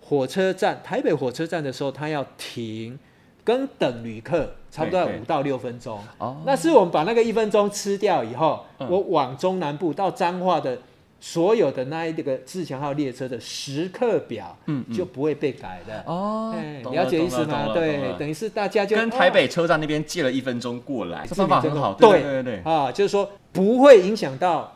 [0.00, 2.98] 火车站台北火车站的时候，它要停。
[3.46, 6.00] 跟等旅客差不多要五到六分钟，
[6.44, 10.76] 那是我们把那个一分钟吃掉以后，嗯、我往中南部到彰化的
[11.20, 16.02] 所有的那一个自强号列车的时刻表，嗯，就不会被改的。
[16.06, 16.52] 哦，
[16.92, 17.68] 了解意思吗？
[17.72, 21.94] 对，等于是大家就跟台北车站那边借了一分钟过来，这方法很好。
[21.94, 24.72] 对对对对，啊，就是说不会影响到。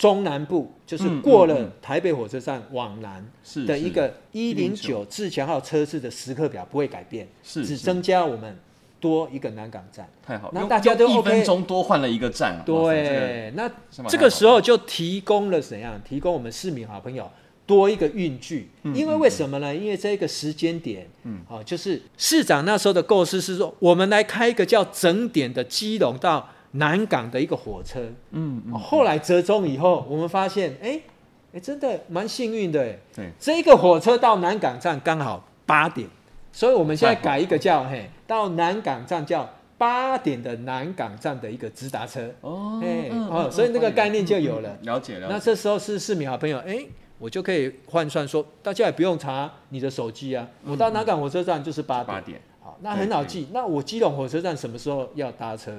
[0.00, 3.22] 中南部就是过了台北火车站往南
[3.66, 8.56] 的一个一零九自强号车次的时刻表不会改变，是只增加我们
[8.98, 10.08] 多一个南港站。
[10.26, 12.62] 太好了，那大家都一分钟多换了一个站。
[12.64, 13.70] 对，那
[14.08, 16.00] 这个时候就提供了怎样？
[16.02, 17.30] 提供我们市民好朋友
[17.66, 19.76] 多一个运距，因为为什么呢？
[19.76, 26.48] 因为这个时间点，嗯，好，就是市长那时候的构思是说，我们来开一个叫整点的基隆到。
[26.72, 31.02] 南港的一个火车，嗯，嗯，后来折中以后，我们发现，哎、欸，哎、
[31.54, 36.08] 欸，真的蛮幸运的，哎，对，这个火车到南港站刚好八点，
[36.52, 45.26] 所以我们现在改一个叫，嘿，到南港站叫八点的南港站的一个直达车，哦，哎，哦，所以那个概念就有了，了解了。
[45.28, 53.48] 那这时候是市民好朋友，哎、欸，我就可以换算说，大家也不用查你的手机啊，我到南港火车站就是八点，八点，好，那很好记。
[53.52, 55.72] 那我基隆火车站什么时候要搭车？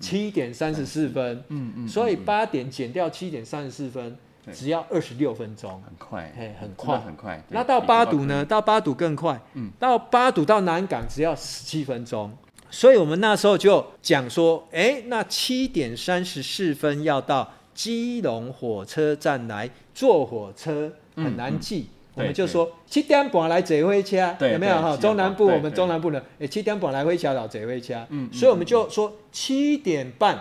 [0.00, 4.16] 七点三十四分，嗯嗯，所以八点减掉七点三十四分，
[4.52, 7.42] 只要二十六分钟，很快，嘿，很快，很快。
[7.48, 8.44] 那到八堵呢？
[8.44, 12.32] 到八堵更快，嗯，到八堵到南港只要十七分钟。
[12.70, 24.96] 所以我们那时候就讲说，哎，那七点三十四分要到基隆火车站来坐火车很难记，嗯嗯、我们就说七点半来坐火车，有没有哈？
[24.96, 30.38] 中南部我们中南部呢，诶，七点半来回桥岛坐火车，嗯，所以我们就说七点半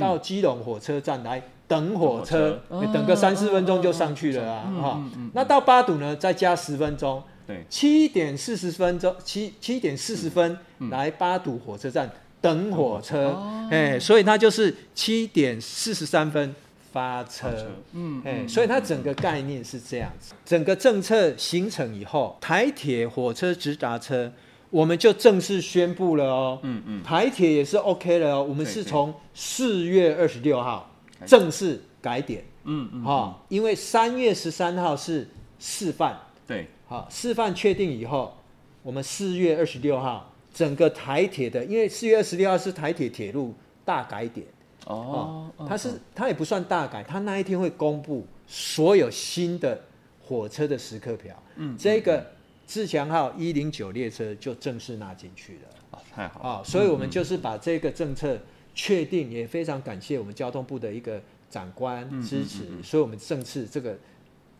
[0.00, 10.58] 到基隆火车站来等火车，嗯、等个三四分钟就上去了啊，哈、那到八堵呢，再加十分钟，对，七点四十分钟，七七点四十分
[10.90, 13.38] 来八堵火车站等火车，
[13.70, 16.52] 哎、嗯，所以它就是七点四十三分。
[16.92, 17.50] 发车，
[17.92, 20.34] 嗯，哎，所以它整个概念是这样子。
[20.44, 24.30] 整个政策形成以后，台铁火车直达车，
[24.68, 26.58] 我们就正式宣布了哦。
[26.62, 28.42] 嗯嗯，台铁也是 OK 了哦。
[28.42, 30.94] 我们是从四月二十六号
[31.26, 32.44] 正式改点。
[32.64, 35.26] 嗯嗯，好，因为三月十三号是
[35.58, 36.16] 示范。
[36.46, 38.36] 对，好，示范确定以后，
[38.82, 44.46] 我们四月二十六号整个台铁的，因为四月二十六号是台铁铁路大改点。
[44.86, 49.80] 哦，它是它也不算大改，它那一天会公布所有新的
[50.20, 51.40] 火车的时刻表。
[51.56, 52.26] 嗯，这个
[52.66, 55.60] 自强号一零九列车就正式纳进去了。
[55.92, 56.62] 哦，太好啊！
[56.64, 58.36] 所以我们就是把这个政策
[58.74, 63.96] 确定，也非常感谢我们交通部的一个长官支持，所以我们正式这个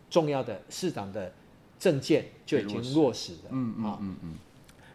[0.09, 1.31] 重要的市长的
[1.77, 3.49] 政见就已经落实了。
[3.49, 4.33] 嗯嗯嗯嗯。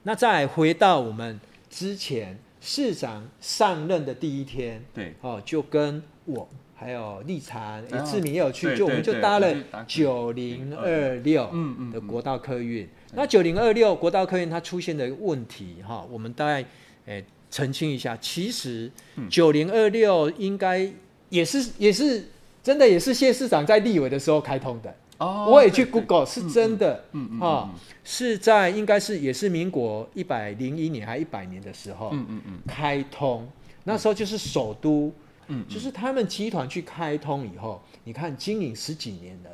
[0.05, 1.39] 那再回到我们
[1.69, 2.39] 之前。
[2.61, 9.55] 市长上任的第一天，对，哦，就跟我还有立婵、志明也有去，就我们就搭了
[9.87, 11.51] 九零二六
[11.93, 12.89] 的国道客运。
[13.15, 16.65] 那九零二六国道客运它出现的问题，哈，我们大概
[17.07, 18.17] 诶澄清一下。
[18.19, 18.91] 其实
[19.31, 20.89] 九零二六应该
[21.31, 22.29] 也是也是
[22.63, 24.95] 真的也是谢市长在立委的时候开通的。
[25.21, 27.71] Oh, 我也去 Google，是真的，嗯嗯，哦，
[28.05, 33.51] 是在应该是也是民国一百零一年还一百年的时候，嗯嗯嗯，开通，
[33.83, 35.13] 那时候就是首都，
[35.49, 39.51] 嗯，就是他们集团去开通以后，你看经营十几年了，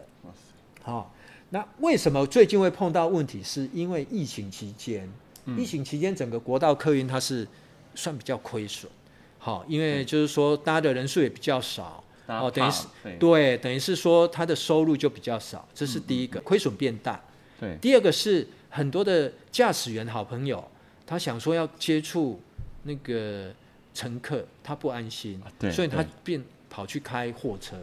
[0.82, 1.06] 好，哦，
[1.48, 3.42] 那为什么最近会碰到问题？
[3.42, 5.08] 是因为疫情期间，
[5.46, 7.48] 嗯，疫情期间整个国道客运它是
[7.94, 8.92] 算比较亏损，
[9.38, 12.03] 好，哦，因为就是说搭的人数也比较少。
[12.26, 12.86] 哦，等于是
[13.18, 17.20] 对，等于是说他的收入就比较少，这是第一个，亏损变大。
[17.60, 20.66] 对，第二个是很多的驾驶员好朋友，
[21.06, 22.40] 他想说要接触
[22.84, 23.52] 那个
[23.92, 27.76] 乘客，他不安心，对，所以他便跑去开货车。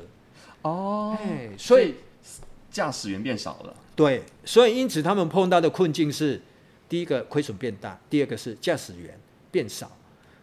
[0.64, 1.18] 哦，
[1.58, 1.96] 所以
[2.72, 3.76] 驾驶员变少了。
[3.96, 6.42] 对，所以因此他们碰到的困境是，
[6.90, 9.20] 第一个亏损变大，第二个是驾驶员
[9.52, 9.92] 变少。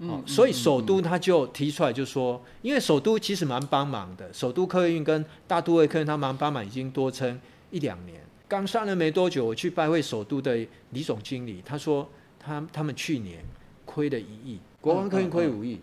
[0.01, 8.21] 哦，所以首都他就提出来，就说，因为首都其实蛮帮忙的，首都客运跟大都会客运他蛮帮忙，已经多撑一两年。
[8.47, 12.09] 刚上任没多久，我去拜会首都的李总经理，他说
[12.39, 13.45] 他他们去年
[13.85, 15.81] 亏了一亿，国光客运亏五亿。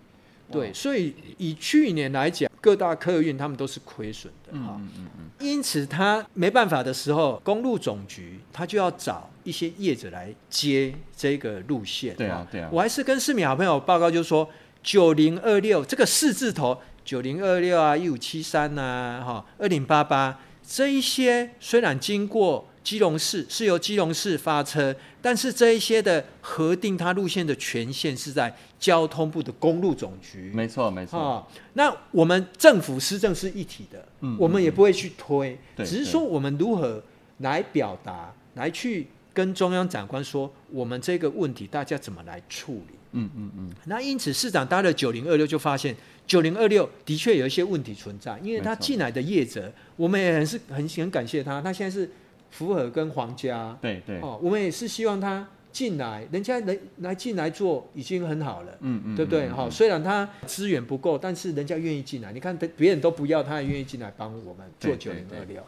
[0.52, 4.76] 对，所以以去年来讲，各大客运他们都是亏损的哈。
[4.80, 5.46] 嗯嗯嗯。
[5.46, 12.14] 因此他没办法的时候，公路总局他就要找一些业者来接这个路线。
[12.18, 12.70] 对啊，对啊。
[12.74, 14.50] 我还是跟市民好朋友报告，就是说
[14.84, 22.68] 九零二六这个四字头，九零二六啊，一五七三呐，哈，二零八八这一些虽然经过。
[22.86, 30.52] 基隆市是由基隆市发车，但是这一些的核定它路线的权限是在交通部的公路总局。
[30.54, 31.20] 没错，没错。
[31.20, 37.02] 哦，那我们政府施政是一体的，嗯，我们也不会去推，嗯，只是说我们如何
[37.40, 42.96] 来表达，来去跟中央长官说，我们这个问题大家怎么来处理？
[43.12, 43.70] 嗯嗯嗯。
[43.86, 45.96] 那因此市长搭了九零二六就发现
[46.26, 52.10] 九零二六的确有一些问题存在，因为他进来的业者，我们也很是很很感谢他，他现在是。
[52.52, 59.50] 福和跟皇家，对对，哦，我们也是希望他进来，人家能来进来做已经很好了，嗯嗯，对不对？
[59.50, 62.32] 好，虽然他资源不够，但是人家愿意进来。
[62.32, 65.62] 你看，别人都不要，他也愿意进来帮我们做九零二六。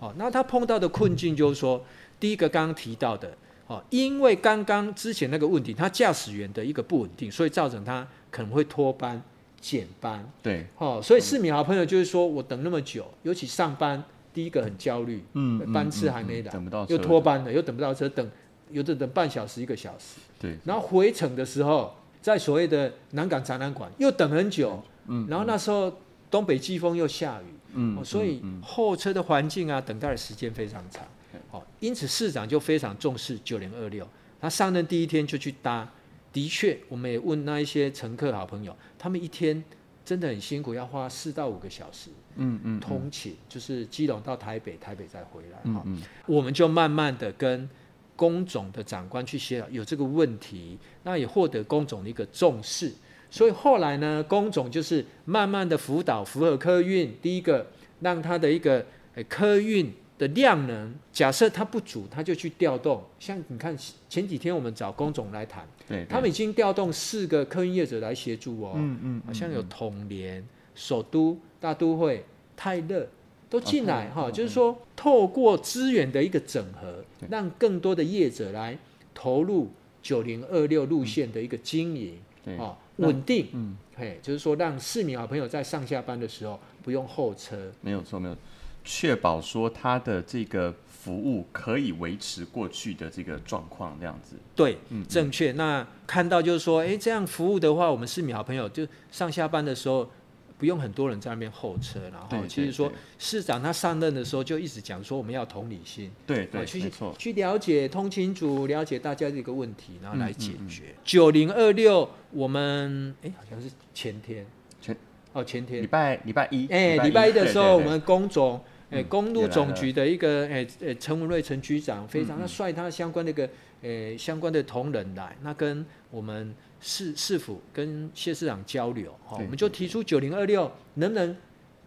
[0.00, 1.84] 好，那他碰到的困境就是说，
[2.22, 9.20] 第一个刚刚提到的，哦，因为刚刚之前那个问题，他驾驶员的一个不稳定，所以造成他可能会脱班、
[9.60, 10.24] 减班。
[10.40, 14.00] 对，好，所以市民好朋友就是说我等那么久，尤其上班。
[14.34, 18.30] 第一个很焦虑，嗯，班次还没来，等不到，又拖班了，又等不到车，等
[18.70, 20.56] 有的等半小时一个小时，对。
[20.64, 25.26] 然后回程的时候，在所谓的南港展览馆又等很久，嗯。
[25.28, 25.92] 然后那时候
[26.30, 31.04] 东北季风又下雨，嗯，所以候车的环境啊，等待的时间非常长，
[31.52, 34.08] 好，因此市长就非常重视九零二六，
[34.40, 35.86] 他上任第一天就去搭，
[36.32, 39.62] 的确，我们也问那一些乘客好朋友，他们一天
[40.02, 42.08] 真的很辛苦，要花四到五个小时。
[42.36, 45.82] 嗯嗯，通勤就是基隆到台北，台北再回来哈。
[45.84, 47.68] 嗯嗯，我们就慢慢的跟
[48.16, 52.90] 工总的长官去协调，有这个问题，那也获得工总的一个重视，
[53.30, 57.66] 所以后来呢，工总就是慢慢的辅导符合客运，第一个
[58.00, 58.86] 让他的一个
[59.28, 63.02] 客运的量能，假设它不足，他就去调动。
[63.18, 63.76] 像你看
[64.08, 72.24] 前几天我们找工总来谈，对，他们已经调动四个客运业者来协助哦，嗯嗯，好像有统联、首都、大都会、
[72.56, 73.08] 泰勒
[73.50, 78.78] 都进来哈，就是说透过资源的一个整合，让更多的业者来
[79.12, 79.68] 投入
[80.00, 82.76] 九零二六路线的一个经营，对，哦。
[82.98, 88.36] 稳定，嗯，嘿，就是说让市民好朋友在上下班的时候不用候车，没有错，没有，
[88.84, 95.52] 确保说他的这个服务可以维持过去的这个状况，这样子，对，嗯，正确。
[95.52, 100.10] 那看到就是说，哎，这样服务的话，我们市民好朋友就上下班的时候。
[100.58, 110.94] 不用很多人在那边候车，然后其实说市长他上任的时候就一直讲说我们要同理心，对对，去去了解通勤族，了解大家这个问题，然后来解决。
[111.02, 114.46] 九零二六，我们哎好像是前天。
[114.80, 114.96] 前
[115.32, 115.82] 哦前天。
[115.82, 123.48] 礼拜礼拜一哎礼拜一的时候，我们工总哎公路总局的一个哎哎陈文瑞陈局长非常他率他相关的一个
[123.82, 126.54] 呃相关的同仁来，那跟我们。
[126.84, 131.36] 市市府跟谢市长交流，哈，我们就提出九零二六能不能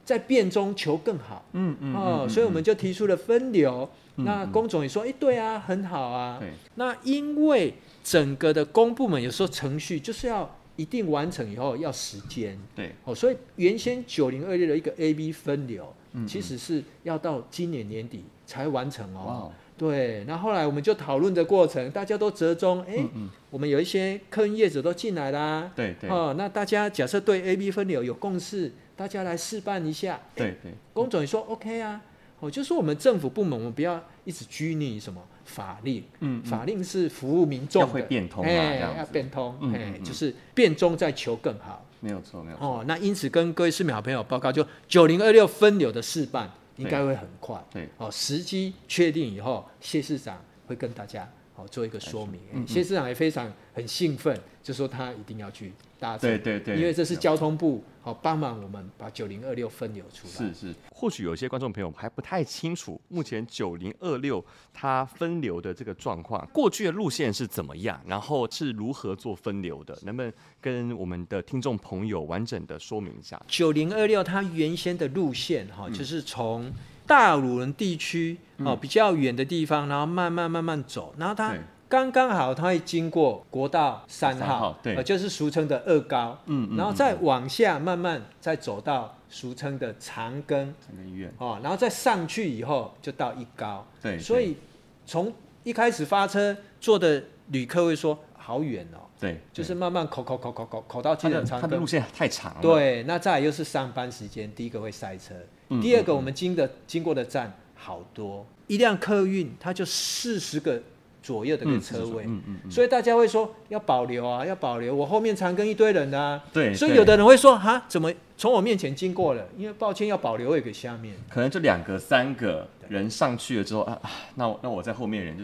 [0.05, 3.89] 在变中求更好，嗯嗯，哦，所以我们就提出了分流。
[4.15, 6.41] 那工总也说，哎，对啊，很好啊。
[6.75, 7.73] 那因为
[8.05, 15.93] 整个的公部门有时候程序就是要一定完成以后要时间，对，哦，所以原先九零二六的一个 A B 分流，
[16.27, 19.51] 其实是要到今年年底才完成哦。
[19.77, 32.01] 对，那后来我们就讨论的过程，大家都折中，哎，嗯嗯，我们有一些客运业者都进来啦，对对，哦，那大家假设对 A B 分流有共识，大家来试办一下，对对，工总也说 OK 啊，
[32.39, 46.49] 哦，就是说我们政府部门，我们不要一直拘泥什么法令，嗯，法令是服务民众的，要会变通啊，哎，要变通，哎，就是变中再求更好，没有错，没有错，哦，那因此跟各位市民好朋友报告，就九零二六分流的试办。
[46.77, 52.41] 应该会很快，对，哦，时机确定以后，谢市长会跟大家哦做一个说明。
[52.51, 60.33] 嗯嗯、谢市长也非常很兴奋，就说他一定要去搭乘，对对对，因为这是交通部好帮忙我们把九零二六分流出来。
[60.33, 73.41] 是是，或许有些观众朋友还不太清楚，目前九零二六它分流的这个状况，过去的路线是怎么样，然后是如何做分流的，能不能跟我们的听众朋友完整的说明一下？
[73.47, 76.71] 九零二六它原先的路线哈，就是从
[77.07, 81.55] 大鲁人地区哦比较远的地方，然后慢慢慢慢走，然后它。
[81.87, 94.57] 刚刚好，它会经过国道三号，号对，呃，就是俗称的二高，嗯，然后再往下慢慢再走到俗称的长庚长庚医院，哦，然后再上去以后就到一高，对，所以
[95.05, 95.31] 从
[95.63, 105.35] 一开始发车坐的旅客会说好远哦，对，就是慢慢口口口口口口到它的路线太长了，对，那再来又是上班时间，第一个会塞车，
[105.69, 110.81] 嗯、第二个我们经的经过的站好多，一辆客运它就四十个。
[111.25, 114.93] 左右的个车位，嗯嗯嗯、所以大家会说要保留啊，要保留。
[114.93, 119.43] 我后面常跟一堆人啊，对，所以有的人会说哈，怎么从我面前经过了？
[119.57, 123.99] 因为抱歉，要保留一个下面，可能就两个、三个人上去了之后啊，
[124.35, 125.43] 那我那我在后面人就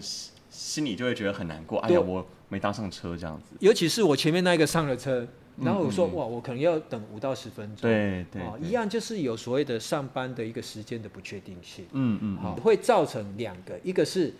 [0.51, 1.79] 心里就会觉得很难过。
[1.79, 3.55] 哎呀，我没搭上车这样子。
[3.59, 5.27] 尤其是我前面那个上了车，
[5.63, 7.89] 然后我说、哇，我可能要等五到十分钟。
[7.89, 11.85] 对对，哦，一样就是有所谓的上班的一个时间的不确定性。
[11.93, 14.31] 嗯嗯，好、嗯，会造成两个，一个是。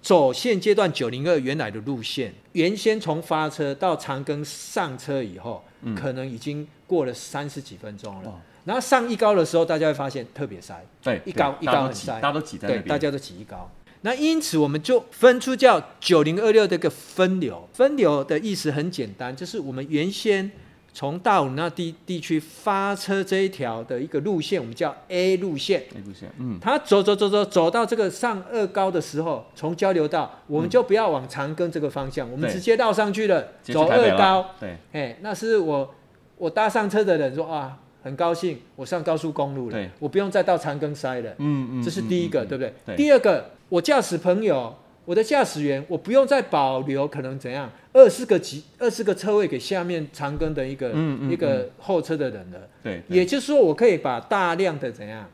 [0.00, 8.30] 走现阶段九零二原来的路线，原先从发车到长庚上车以后，嗯、可能已经过了三十几分钟了。
[8.30, 8.34] 哦、
[8.64, 13.70] 然后上一高的时候，大家会发现特别塞，对，一高一高很塞，大家都挤在那边，对，大家都挤一高。
[14.02, 20.50] 那因此我们就分出叫九零二六这个分流，分流的意思很简单，就是我们原先。
[20.98, 25.84] 从大武那地地区发车这一条的一个路线，我们叫 A 路线。
[25.94, 34.44] A 路线，嗯，他走走走走走到这个上二高的时候，从交流道，我们就不要往长庚这个方向，嗯、我们直接绕上去了，走二高。
[34.58, 35.94] 对，哎，那是我
[36.36, 41.30] 我搭上车的人说啊，很高兴，我上高速公路了，我不用再到长庚塞了。
[41.38, 42.74] 嗯嗯，这是第一个，嗯嗯、对不对？
[42.86, 44.74] 对第二个，我驾驶朋友。
[45.08, 52.68] 我的驾驶员，我不用再保留可能怎样二十个几二十个车位给下面长庚的一个、嗯嗯、一个候车的人了。
[52.82, 55.26] 对，对也就是说，我可以把大量的怎样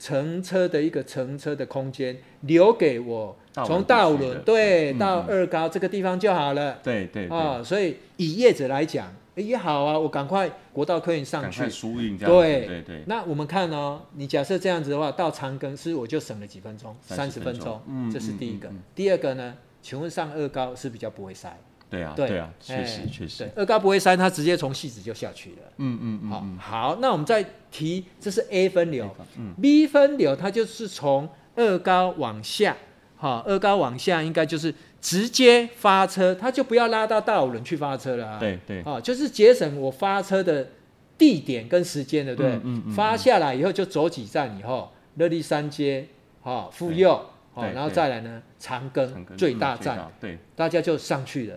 [0.00, 6.80] 乘车的一个乘车的空间留给我从大五轮对到二高这个地方就好了。
[6.82, 9.14] 对对啊，所以以业者来讲。
[9.36, 12.34] 也好啊，我赶快国道客运上去，输运这样。
[12.34, 13.04] 对对对。
[13.06, 17.80] 那我们看哦，你假设这样子的话，到长庚是我就省了几分钟，三十分钟。
[17.86, 18.70] 嗯，这是第一个。
[18.94, 19.54] 第二个呢？
[19.82, 21.54] 请问上二高是比较不会塞？
[21.90, 23.44] 对啊，对对啊，确实确实。
[23.44, 25.56] 对，二高不会塞，它直接从戏子就下去了。
[25.76, 26.58] 嗯嗯嗯。
[26.58, 29.14] 好，好，那我们再提，这是 A 分流。
[29.36, 29.52] 嗯。
[29.60, 32.76] B 分流它就是从二高往下，
[33.16, 34.74] 哈，二高往下应该就是
[35.04, 38.38] 直接发车，他就不要拉到大武仑去发车了啊。
[38.40, 38.80] 对对。
[38.80, 40.70] 啊，就是节省我发车的
[41.18, 42.52] 地点跟时间，对不对？
[42.64, 42.90] 嗯嗯。
[42.90, 46.06] 发下来以后就走几站以后，乐利三街，
[46.40, 47.22] 好，妇幼。
[47.52, 51.56] 哦，然后再来呢，长庚最大站，嗯，对，大家就上去了，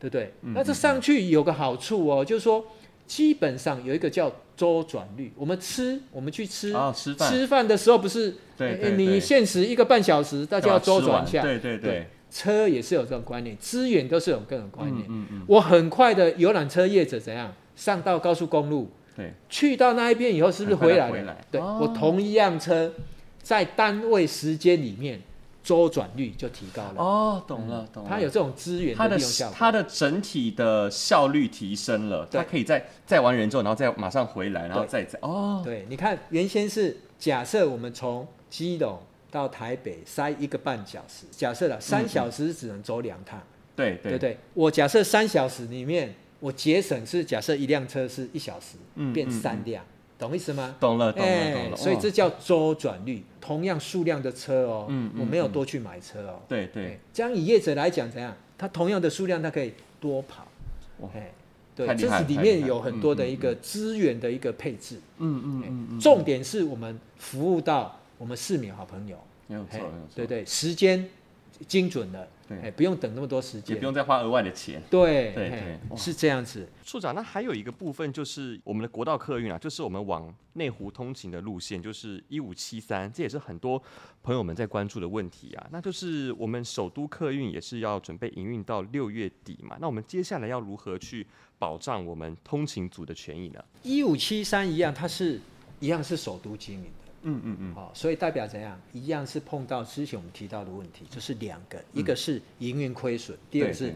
[0.00, 0.34] 对不对？
[0.42, 2.66] 嗯、那这上去有个好处哦，嗯、就是说
[3.06, 5.32] 基本上有一个叫周转率。
[5.36, 12.06] 我们吃，我们去吃，哦、吃饭，吃饭的时候不是，对对对，你限时一个半小时，大家要周转一下，对对对，对。
[12.30, 15.06] 车也是有这种观念，资源都是有各种观念。
[15.08, 21.10] 嗯嗯，嗯我很快的游览车业者怎样上到高速公路，对，去到那一边以后是不是回来？
[21.10, 22.92] 回来对，哦、我同一辆车
[23.42, 25.20] 在单位时间里面。
[25.60, 28.08] 周转率就提高了哦，懂了，懂了。
[28.08, 35.18] 它有这种资源的利用效果，它的整体的效率提升了，它可以在载完人之后，然后再马上回来，然后再载。
[35.20, 38.98] 哦，对，你看，原先是假设我们从基隆
[39.30, 43.42] 到台北塞一个半小时，假设了三小时只能走两趟，
[43.76, 48.76] 对对对，我假设三小时里面我节省是假设一辆车是一小时，
[49.12, 49.84] 变三辆。
[50.18, 50.74] 懂意思吗？
[50.80, 51.76] 懂了，懂了，欸、懂了。
[51.76, 53.22] 所以这叫周转率。
[53.40, 56.42] 同样数量的车哦，嗯，我没有多去买车哦。
[56.48, 56.86] 对对。
[56.86, 58.36] 欸、这样以业者来讲，怎样？
[58.58, 60.48] 他同样的数量，他可以多跑。
[60.98, 61.32] 哇，欸、
[61.76, 64.96] 对，这是里面有很多的一个资源的一个配置。
[65.18, 66.00] 嗯嗯嗯嗯。
[66.00, 69.18] 重点是我们服务到我们市民好朋友。
[69.46, 70.08] 没有错，没有错。
[70.14, 71.08] 对对，时间
[71.66, 72.28] 精准了。
[72.62, 74.82] 哎，不用等那么多时间，也不用再花额外的钱。
[74.88, 76.66] 对对对，是这样子。
[76.82, 83.82] 处长，那还有一个部分就是我们的国道客运啊，就是我们往内湖通勤的路线，就是一五七三，这也是很多
[84.22, 85.66] 朋友们在关注的问题啊。
[85.70, 91.26] 那就是我们首都客运也是要准备营运到六月底嘛，那我们接下来要如何去
[91.58, 93.62] 保障我们通勤族的权益呢？
[93.82, 95.38] 一五七三一样，它是
[95.80, 97.07] 一样是首都经营的。
[97.28, 98.80] 嗯嗯嗯，好，所以代表怎样？
[98.92, 103.94] 一样是碰到之前我们提到的问题，就是两个，一个是营运亏损，第二个是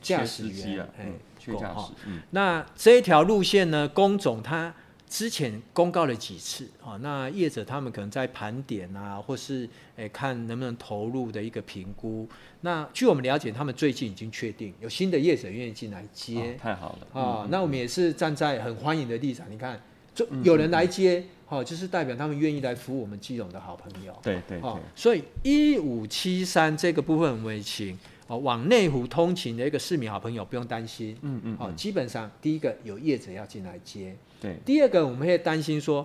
[0.00, 1.06] 驾驶员哎
[1.38, 1.92] 缺驾驶。
[2.30, 4.74] 那这一条路线呢，工总他
[5.08, 6.96] 之前公告了几次啊？
[7.02, 12.26] 那业者他们可能在盘点啊，或是诶看能不能投入的一个评估。
[12.62, 17.46] 那据我们了解，他们最近已经确定有新的业者愿意进来接，太好了啊！
[17.50, 19.78] 那我们也是站在很欢迎的立场，你看，
[20.14, 21.24] 就有人来接。
[21.48, 24.18] 哦，就是代表他们愿意来服务我们基隆的好朋友。
[24.22, 24.60] 对对对。
[24.66, 31.14] 哦，所以一五七三这个部分，为情哦，往内湖通勤的一个市民好朋友不用担心。
[31.20, 31.54] 嗯嗯。
[31.60, 34.16] 哦，基本上第一个有业者要进来接。
[34.40, 34.56] 对。
[34.64, 36.02] 第二个，我们会担心说，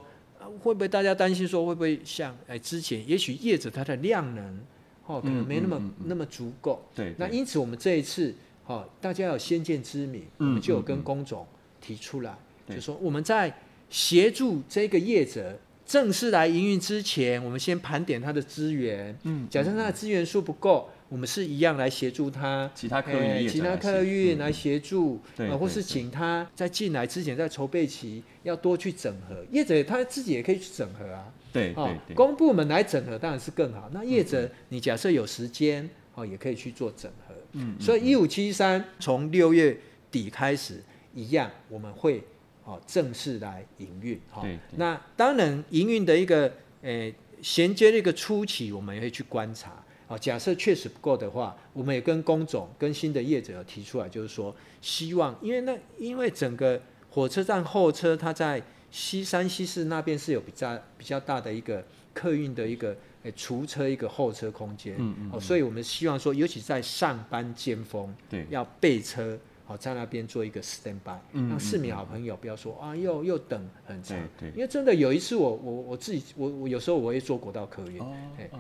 [0.60, 4.60] 会不会大家担心说，会不会像哎之前，也许业者他的量能
[5.06, 6.84] 哦可能没那么那么足够。
[6.94, 7.16] 对。
[7.18, 8.36] 那因此我们这一次
[8.66, 11.48] 哦，大家有先见之明，我们就有跟工总
[11.80, 12.38] 提出来，
[12.68, 13.58] 就说我们在。
[13.90, 19.18] 协助这个业者正式来营运之前，我们先盘点他的资源。
[19.24, 22.70] 嗯，假设他的资源数不够，我们是一样来协助他。
[22.76, 29.46] 其他客运，其他客运来协助，啊，或是请他在进来之前，在筹备期要多去整合。
[29.50, 31.32] 业者他自己也可以去整合啊。
[31.54, 32.14] 对对对。
[32.14, 33.90] 公部门来整合当然是更好。
[33.94, 37.34] 那业者，你假设有时间，哦，也可以去做整合。
[37.54, 37.78] 嗯。
[37.80, 39.78] 所以一五七三从六月
[40.12, 40.84] 底开始，
[41.16, 42.22] 一样我们会。
[42.68, 44.46] 哦，正式来营运，哈，
[44.76, 46.44] 那当然营运的一个，
[46.82, 58.62] 诶、欸，衔接的一个初期，我们也会去观察，哦，假设确实不够的话，我们也跟工总、跟新的业者有提出来，就是说，希望，因为那，因为整个火车站候车，它在
[58.92, 61.82] 西三、西四那边是有比较比较大的一个
[62.14, 62.90] 客运的一个，
[63.24, 69.40] 诶、欸，储车一个候车空间，嗯，嗯嗯，哦，所以我们希望说，尤其在上班尖峰，对，要备车。
[69.68, 74.18] 好，在那边做一个 stand by，让市民好朋友不要说啊，又又等很长。
[74.56, 78.02] 因为真的有一次我，我我我自己，我我有时候我会坐国道客运，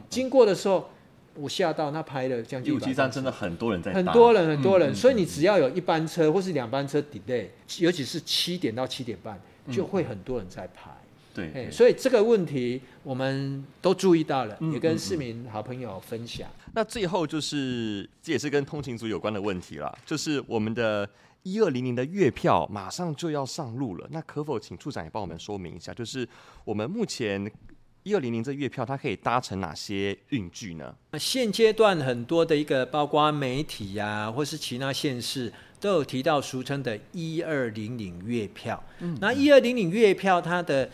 [0.10, 0.90] 经过的时候，
[1.36, 2.74] 我吓到，那拍了将近。
[2.74, 3.94] 一五七站真的很多人在。
[3.94, 7.48] 很多人，很多人，所以你只要有一班车或是两班车 delay，
[7.80, 9.40] 尤其是七点到七点半，
[9.72, 10.92] 就会很多人在排。
[11.38, 16.50] 对，对，所以这个问题我们都注意到了，也跟市民好朋友分享。
[16.74, 21.08] 那最后就是这也是跟通勤族有关的问题了，就是我们的
[21.44, 26.28] 一二零零的月票马上就要上路了，那可否请处长也帮我们说明一下，就是
[26.66, 27.50] 我们目前
[28.04, 30.96] 一二零零这月票它可以搭乘哪些运具呢？
[31.12, 38.82] 那现阶段很多的一个包括媒体呀、啊，或是其他县市都有提到俗称的一二零零月票。
[39.00, 40.90] 嗯，那一二零零月票它的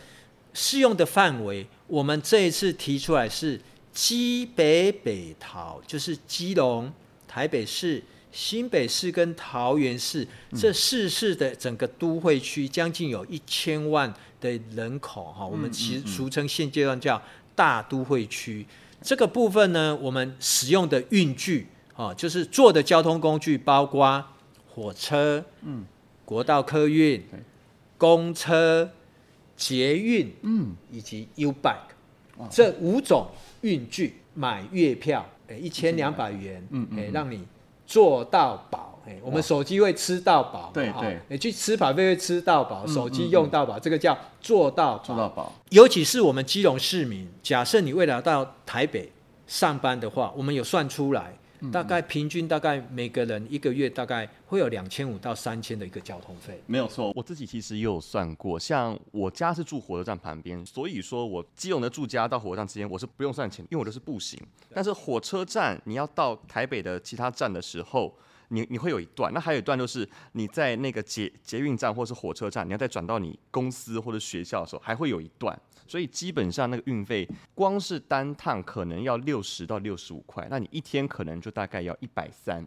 [0.54, 3.60] 适用的范围，我们这一次提出来是
[3.92, 6.90] 基北北桃，就是基隆、
[7.28, 8.02] 台北市、
[8.32, 10.26] 新北市跟桃园市
[10.56, 17.20] 这四市的整个都会区，将近有一千万的人口哈，我们其实俗称现阶段叫
[17.54, 18.64] 大都会区。
[19.02, 24.24] 这个部分呢，我们使用的运具啊，就是坐的交通工具，包括
[24.72, 25.84] 火车、嗯，
[26.24, 27.22] 国道客运、
[27.98, 28.90] 公车、
[29.56, 33.28] 捷运，嗯，以及 U Bike 这五种
[33.60, 36.32] 运具，买月票，哎，一千两百。
[36.32, 37.46] 元，嗯哎，让你
[37.86, 45.52] 做到饱，哎，我们手机会吃到饱，对对，你去吃跑会会吃到饱，手机用到饱，这个叫做到做到饱。
[45.70, 49.12] 尤其是我们基隆市民，假设你未来到台北
[49.46, 51.36] 上班的话，我们有算出来。
[51.70, 56.62] 大概平均大概每个人一个月大概会有两千五到三千的一个交通费。
[56.66, 64.40] 没有错，我自己其实也有算过，像我家是住火车站旁边，所以说我基隆的住家到火车站之间我是不用算钱，因为我都是步行。
[64.72, 68.14] 但是火车站你要到台北的其他站的时候，
[68.54, 75.58] 你你会有一段，那还有一段就是你在那个捷捷运站或是火车站，你要再转到你公司或者学校的时候，还会有一段。
[75.86, 82.66] 所以基本上那个运费，光是单趟可能要六十到六十五块，那你一天可能就大概要一百三。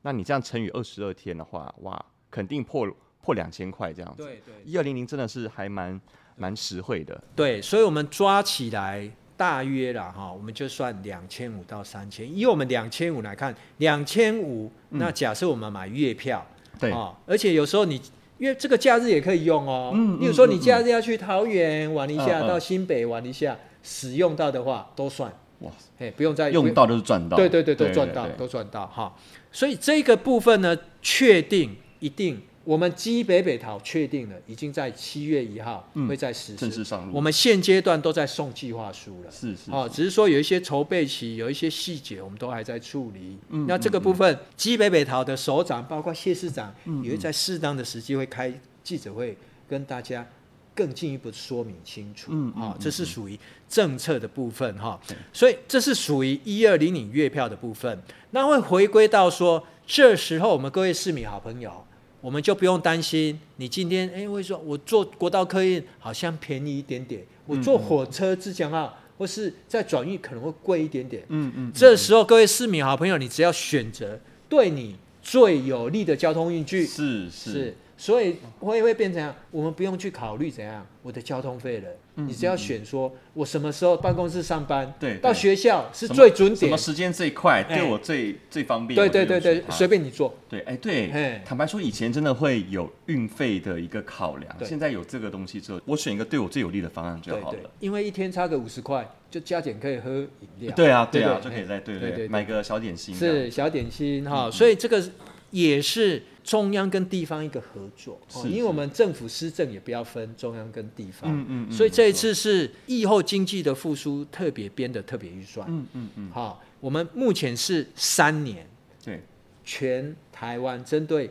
[0.00, 4.22] 那你这样乘以二十二天的话，哇，肯定破破两千块这样子。
[4.22, 6.00] 对对，一二零零真的是还蛮
[6.36, 7.22] 蛮实惠的。
[7.36, 12.26] 对，所以我们抓起来大约了哈，我们就算两千五到三千。
[12.36, 16.46] 以我们两千五来看，两千五，那假设我们买月票，
[16.78, 18.00] 对啊，而且有时候你。
[18.36, 25.70] 因为这个假日也可以用哦，嗯，比如说你假日要去桃园玩一下，到新北玩一下，使用到的话都算，哇，
[26.00, 29.14] 哎，不用再用到就是赚到，对对对，都赚到，都赚到哈。
[29.52, 32.42] 所以这个部分呢，确定一定。
[32.64, 37.14] 我们基北北桃确定了，已经在七月一号会在实施，正式上路。
[37.14, 43.36] 我们现阶段都在送计划书了，是是，哦，只是说有一些筹备期，有一些细节，我们都还在处理。
[43.50, 48.52] 嗯，那这个部分，基北北桃的首长，包括谢市长，也会在适当的时机会开
[48.82, 49.36] 记者会，
[49.68, 50.26] 跟大家
[50.74, 52.30] 更进一步说明清楚。
[52.32, 53.38] 嗯，啊，这是属于
[53.68, 54.98] 政策的部分哈。
[55.34, 58.02] 所以这是属于一二零零月票的部分。
[58.30, 61.84] 那会回归到说，这时候我们各位市民好朋友。
[62.24, 71.22] 我们就不用担心，你今天哎，会说我坐国道客运好像便宜一点点，我坐火车自强号或是在转运可能会贵一点点。
[71.28, 71.70] 嗯嗯。
[71.74, 74.18] 这时候各位市民好朋友，你只要选择
[74.48, 76.86] 对你最有利的交通运具。
[76.86, 77.52] 是是。
[77.52, 81.88] 是所以会会变成，我们不用去考虑怎样我的交通费了。
[82.16, 88.94] 你只要选说，我什么时候办公室上班，对，到学校是最准点，什么时间最快，对我最最方便。
[88.94, 90.32] 对对对对，随便你做。
[90.48, 97.58] 对，哎对，坦白说，以前真的会有运费的一个考量，现在有这个东西之后，我选一个对我最有利的方案就好了。
[97.80, 100.72] 因为一天差个五十块，就加减可以喝饮料。
[100.76, 103.14] 对啊对啊，就可以在对对买个小点心。
[103.14, 105.02] 是小点心哈，所以这个
[105.50, 106.22] 也是。
[106.44, 118.68] 中央跟地方一个合作，哦，因为我们政府施政也不要分中央跟地方，嗯嗯，所以这一次是疫后经济的复苏特别编的特别预算，嗯嗯嗯，好，我们目前是三年，
[119.02, 119.22] 对，
[119.64, 121.30] 全台湾针对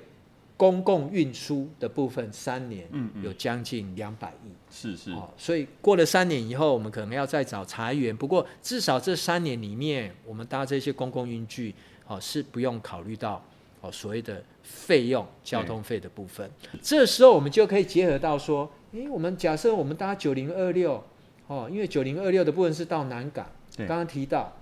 [0.57, 11.75] 公共运输的部分，三年，嗯有将近两百亿，是是，所以过了三年以后，我们可能要再找财源，不过至少这三年里面，我们搭这些公共运具，
[12.07, 13.43] 哦，是不用考虑到。
[13.83, 16.49] 哦，所谓的费用、交通费的部分，
[16.81, 21.03] 这时候我们就可以结合到说，诶，我们假设我们搭九零二六，
[21.47, 23.45] 哦，因为九零二六的部分是到南港，
[23.79, 24.53] 刚刚提到，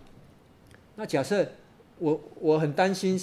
[0.96, 1.48] 那假设
[2.00, 3.16] 我我很担心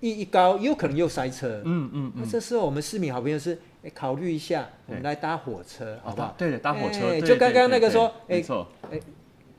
[0.00, 6.34] 一一高有可能又塞车，嗯嗯，那这时候我们市民好朋友是，诶，考虑一下，我们来搭火车，好不好？
[6.36, 8.44] 对的，搭火车，就刚刚那个说，诶，
[8.90, 9.02] 诶，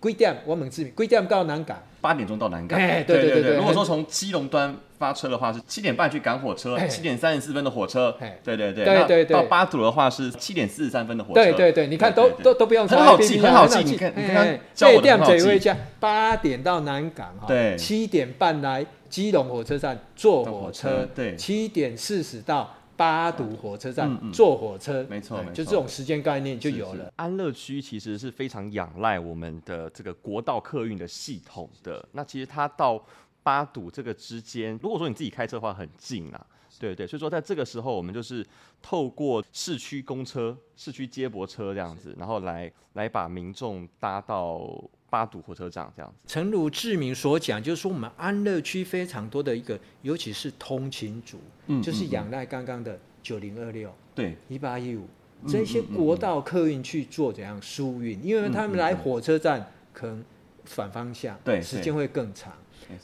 [0.03, 0.37] 几点？
[0.45, 1.77] 我们市民几点到南港？
[2.01, 2.77] 八点钟到南港。
[2.77, 3.55] 对对对对。
[3.55, 4.75] 如果说从基隆端。
[4.99, 8.15] 发车的话是七点半去赶火车，七点三十四分的火车。
[8.41, 9.33] 对对对，对对对。
[9.33, 11.43] 到八堵的话是七点四十三分的火车。
[11.43, 12.87] 对对对，你看都都都不用。
[12.87, 13.83] 很好记，很好记。
[13.83, 15.71] 你看，你看，教我很好记。
[15.99, 27.11] 八点到南港哈，对，七点半来基隆火车站坐火车，对，七点四十到八堵火车站坐火车，没错，就这种时间概念就有了。
[27.15, 33.03] 安乐区其实是非常仰赖我们的这个国道客运的系统的，那其实它到。
[33.45, 36.47] 八堵这个之间，如果说你自己开车的话，很近啊，
[36.79, 38.47] 对对，所以说在这个时候，我们就是
[38.81, 44.81] 透过市区公车、市区接驳车这样子，然后来来把民众搭到
[45.13, 46.33] 八堵火车站这样子。
[46.33, 51.37] 诚如志明所讲，就是说我们安乐区非常多的一个，尤其是通勤族，
[51.67, 55.05] 嗯，就是仰赖刚刚的九零二六，对，一八一五
[55.47, 60.25] 这些国道客运去做怎样疏运，因为他们来火车站可能
[60.65, 62.51] 反方向，对，时间会更长。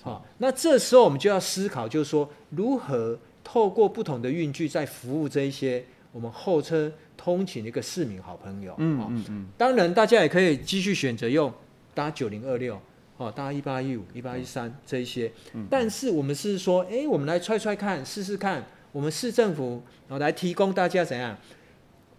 [0.01, 8.73] 好，那这时候我们就要思考，就是说如何透过不同的运具，在服务这一些我们候车通勤的一个市民好朋友。
[8.79, 9.47] 嗯嗯嗯。
[9.57, 11.53] 当然，大家也可以继续选择用
[11.93, 12.79] 搭九零二六，
[13.17, 15.31] 哦，搭一八一五、一八一三这一些。
[15.53, 15.67] 嗯。
[15.69, 18.63] 但是我们是说，哎，我们来踹踹看，试试看。
[18.91, 21.37] 我们市政府然后来提供大家怎样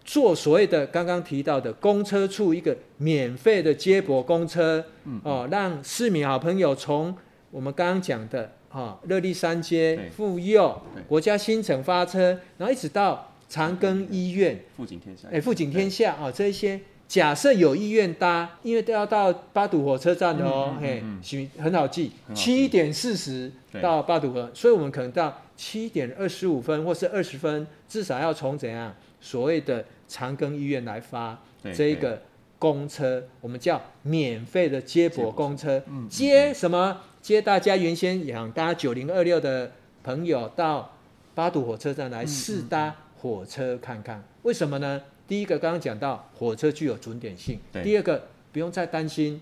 [0.05, 4.85] 做所谓的刚刚提到的公车处一个免费的接驳公车，
[5.23, 7.13] 哦，让市民好朋友从
[7.49, 16.79] 我们刚刚讲的啊热力三街、妇幼、国家新城发车，然后一直到长庚医院、富锦天下，哎，富锦天下啊这一些。
[17.11, 21.03] 假设有意愿搭，因为都要到八堵火车站的哦，嘿，
[21.57, 23.51] 很好记，七点四十
[23.81, 31.37] 到八堵河，所以我们可能到七点二十五分或是二十分，至少要从怎样所谓的长庚医院来发
[31.75, 32.21] 这一个
[32.57, 37.01] 公车，我们叫免费的接驳公车，接什么？
[37.21, 40.95] 接大家原先想搭九零二六的朋友到
[41.35, 45.01] 八堵火车站来试搭火车看看，为什么呢？
[45.31, 49.39] 第一个刚刚讲到火车具有准点性，第二个不用再担心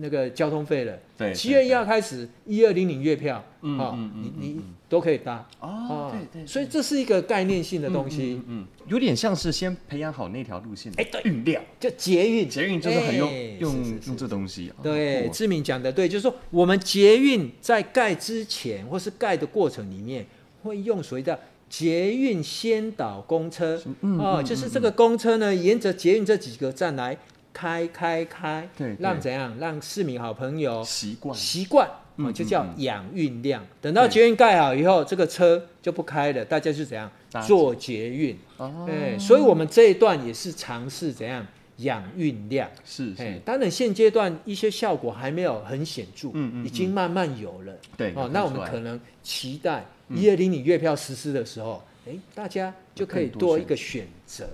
[0.00, 0.98] 那个交通费了。
[1.18, 5.46] 对，七月一号开始一二零零月票，啊，你你都可以搭。
[5.60, 6.46] 哦，对对。
[6.46, 14.72] 所以这是一个概念性的东西，嗯，有点像是先培养好那条路线，哎，对，运量，就捷运，捷运就是很用用用这东西。
[14.82, 20.24] 对，志明讲的对，就是说我们捷运在盖之前或是盖的过程里面
[20.62, 21.38] 会用所谓的。
[21.68, 27.16] 捷运先导公车，嗯、哦，就是这个公车呢，沿着捷运这几个站来
[27.52, 29.56] 开开开，对，让怎样？
[29.58, 31.34] 让市民好朋友习惯。
[31.36, 33.66] 习惯，哦，就叫养运量。
[33.80, 37.10] 等到捷运盖好以后，这个车就不开了，大家就怎样？
[37.46, 41.46] 做捷运，哦，对，所以我们这一段也是尝试怎样？
[41.78, 49.86] 养运量，是，是，当然现阶段一些效果还没有很显著，嗯嗯，已经慢慢有了，对，哦，那我们可能期待。
[50.10, 54.48] 一二零零月票实施的时候，哎，大家就可以多一个选择。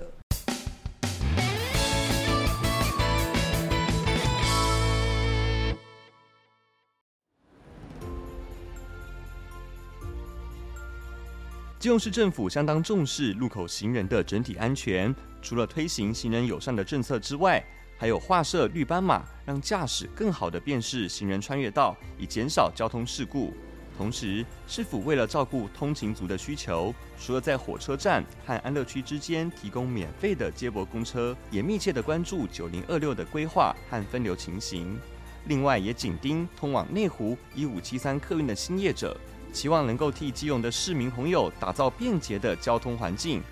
[11.78, 17.64] 基隆市政府相当重视路口行人的整体安全，除了推行行人友善的政策之外，
[17.96, 23.52] 还有画设绿斑马，让驾驶更好的辨识行人穿越道，以减少交通事故。
[23.96, 34.98] 同时，市府为了照顾通勤族的需求，除了在火车站和安乐区之间提供免费的接驳公车，也密切的关注九零二六的规划和分流情形。
[35.46, 39.16] 另外，也紧盯通往内湖一五七三客运的新业者，
[39.52, 43.42] 期望能够替基隆的市民朋友打造便捷的交通环境。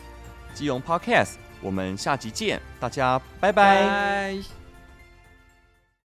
[0.55, 4.62] 基隆 Podcast，我们下集见，大家拜拜。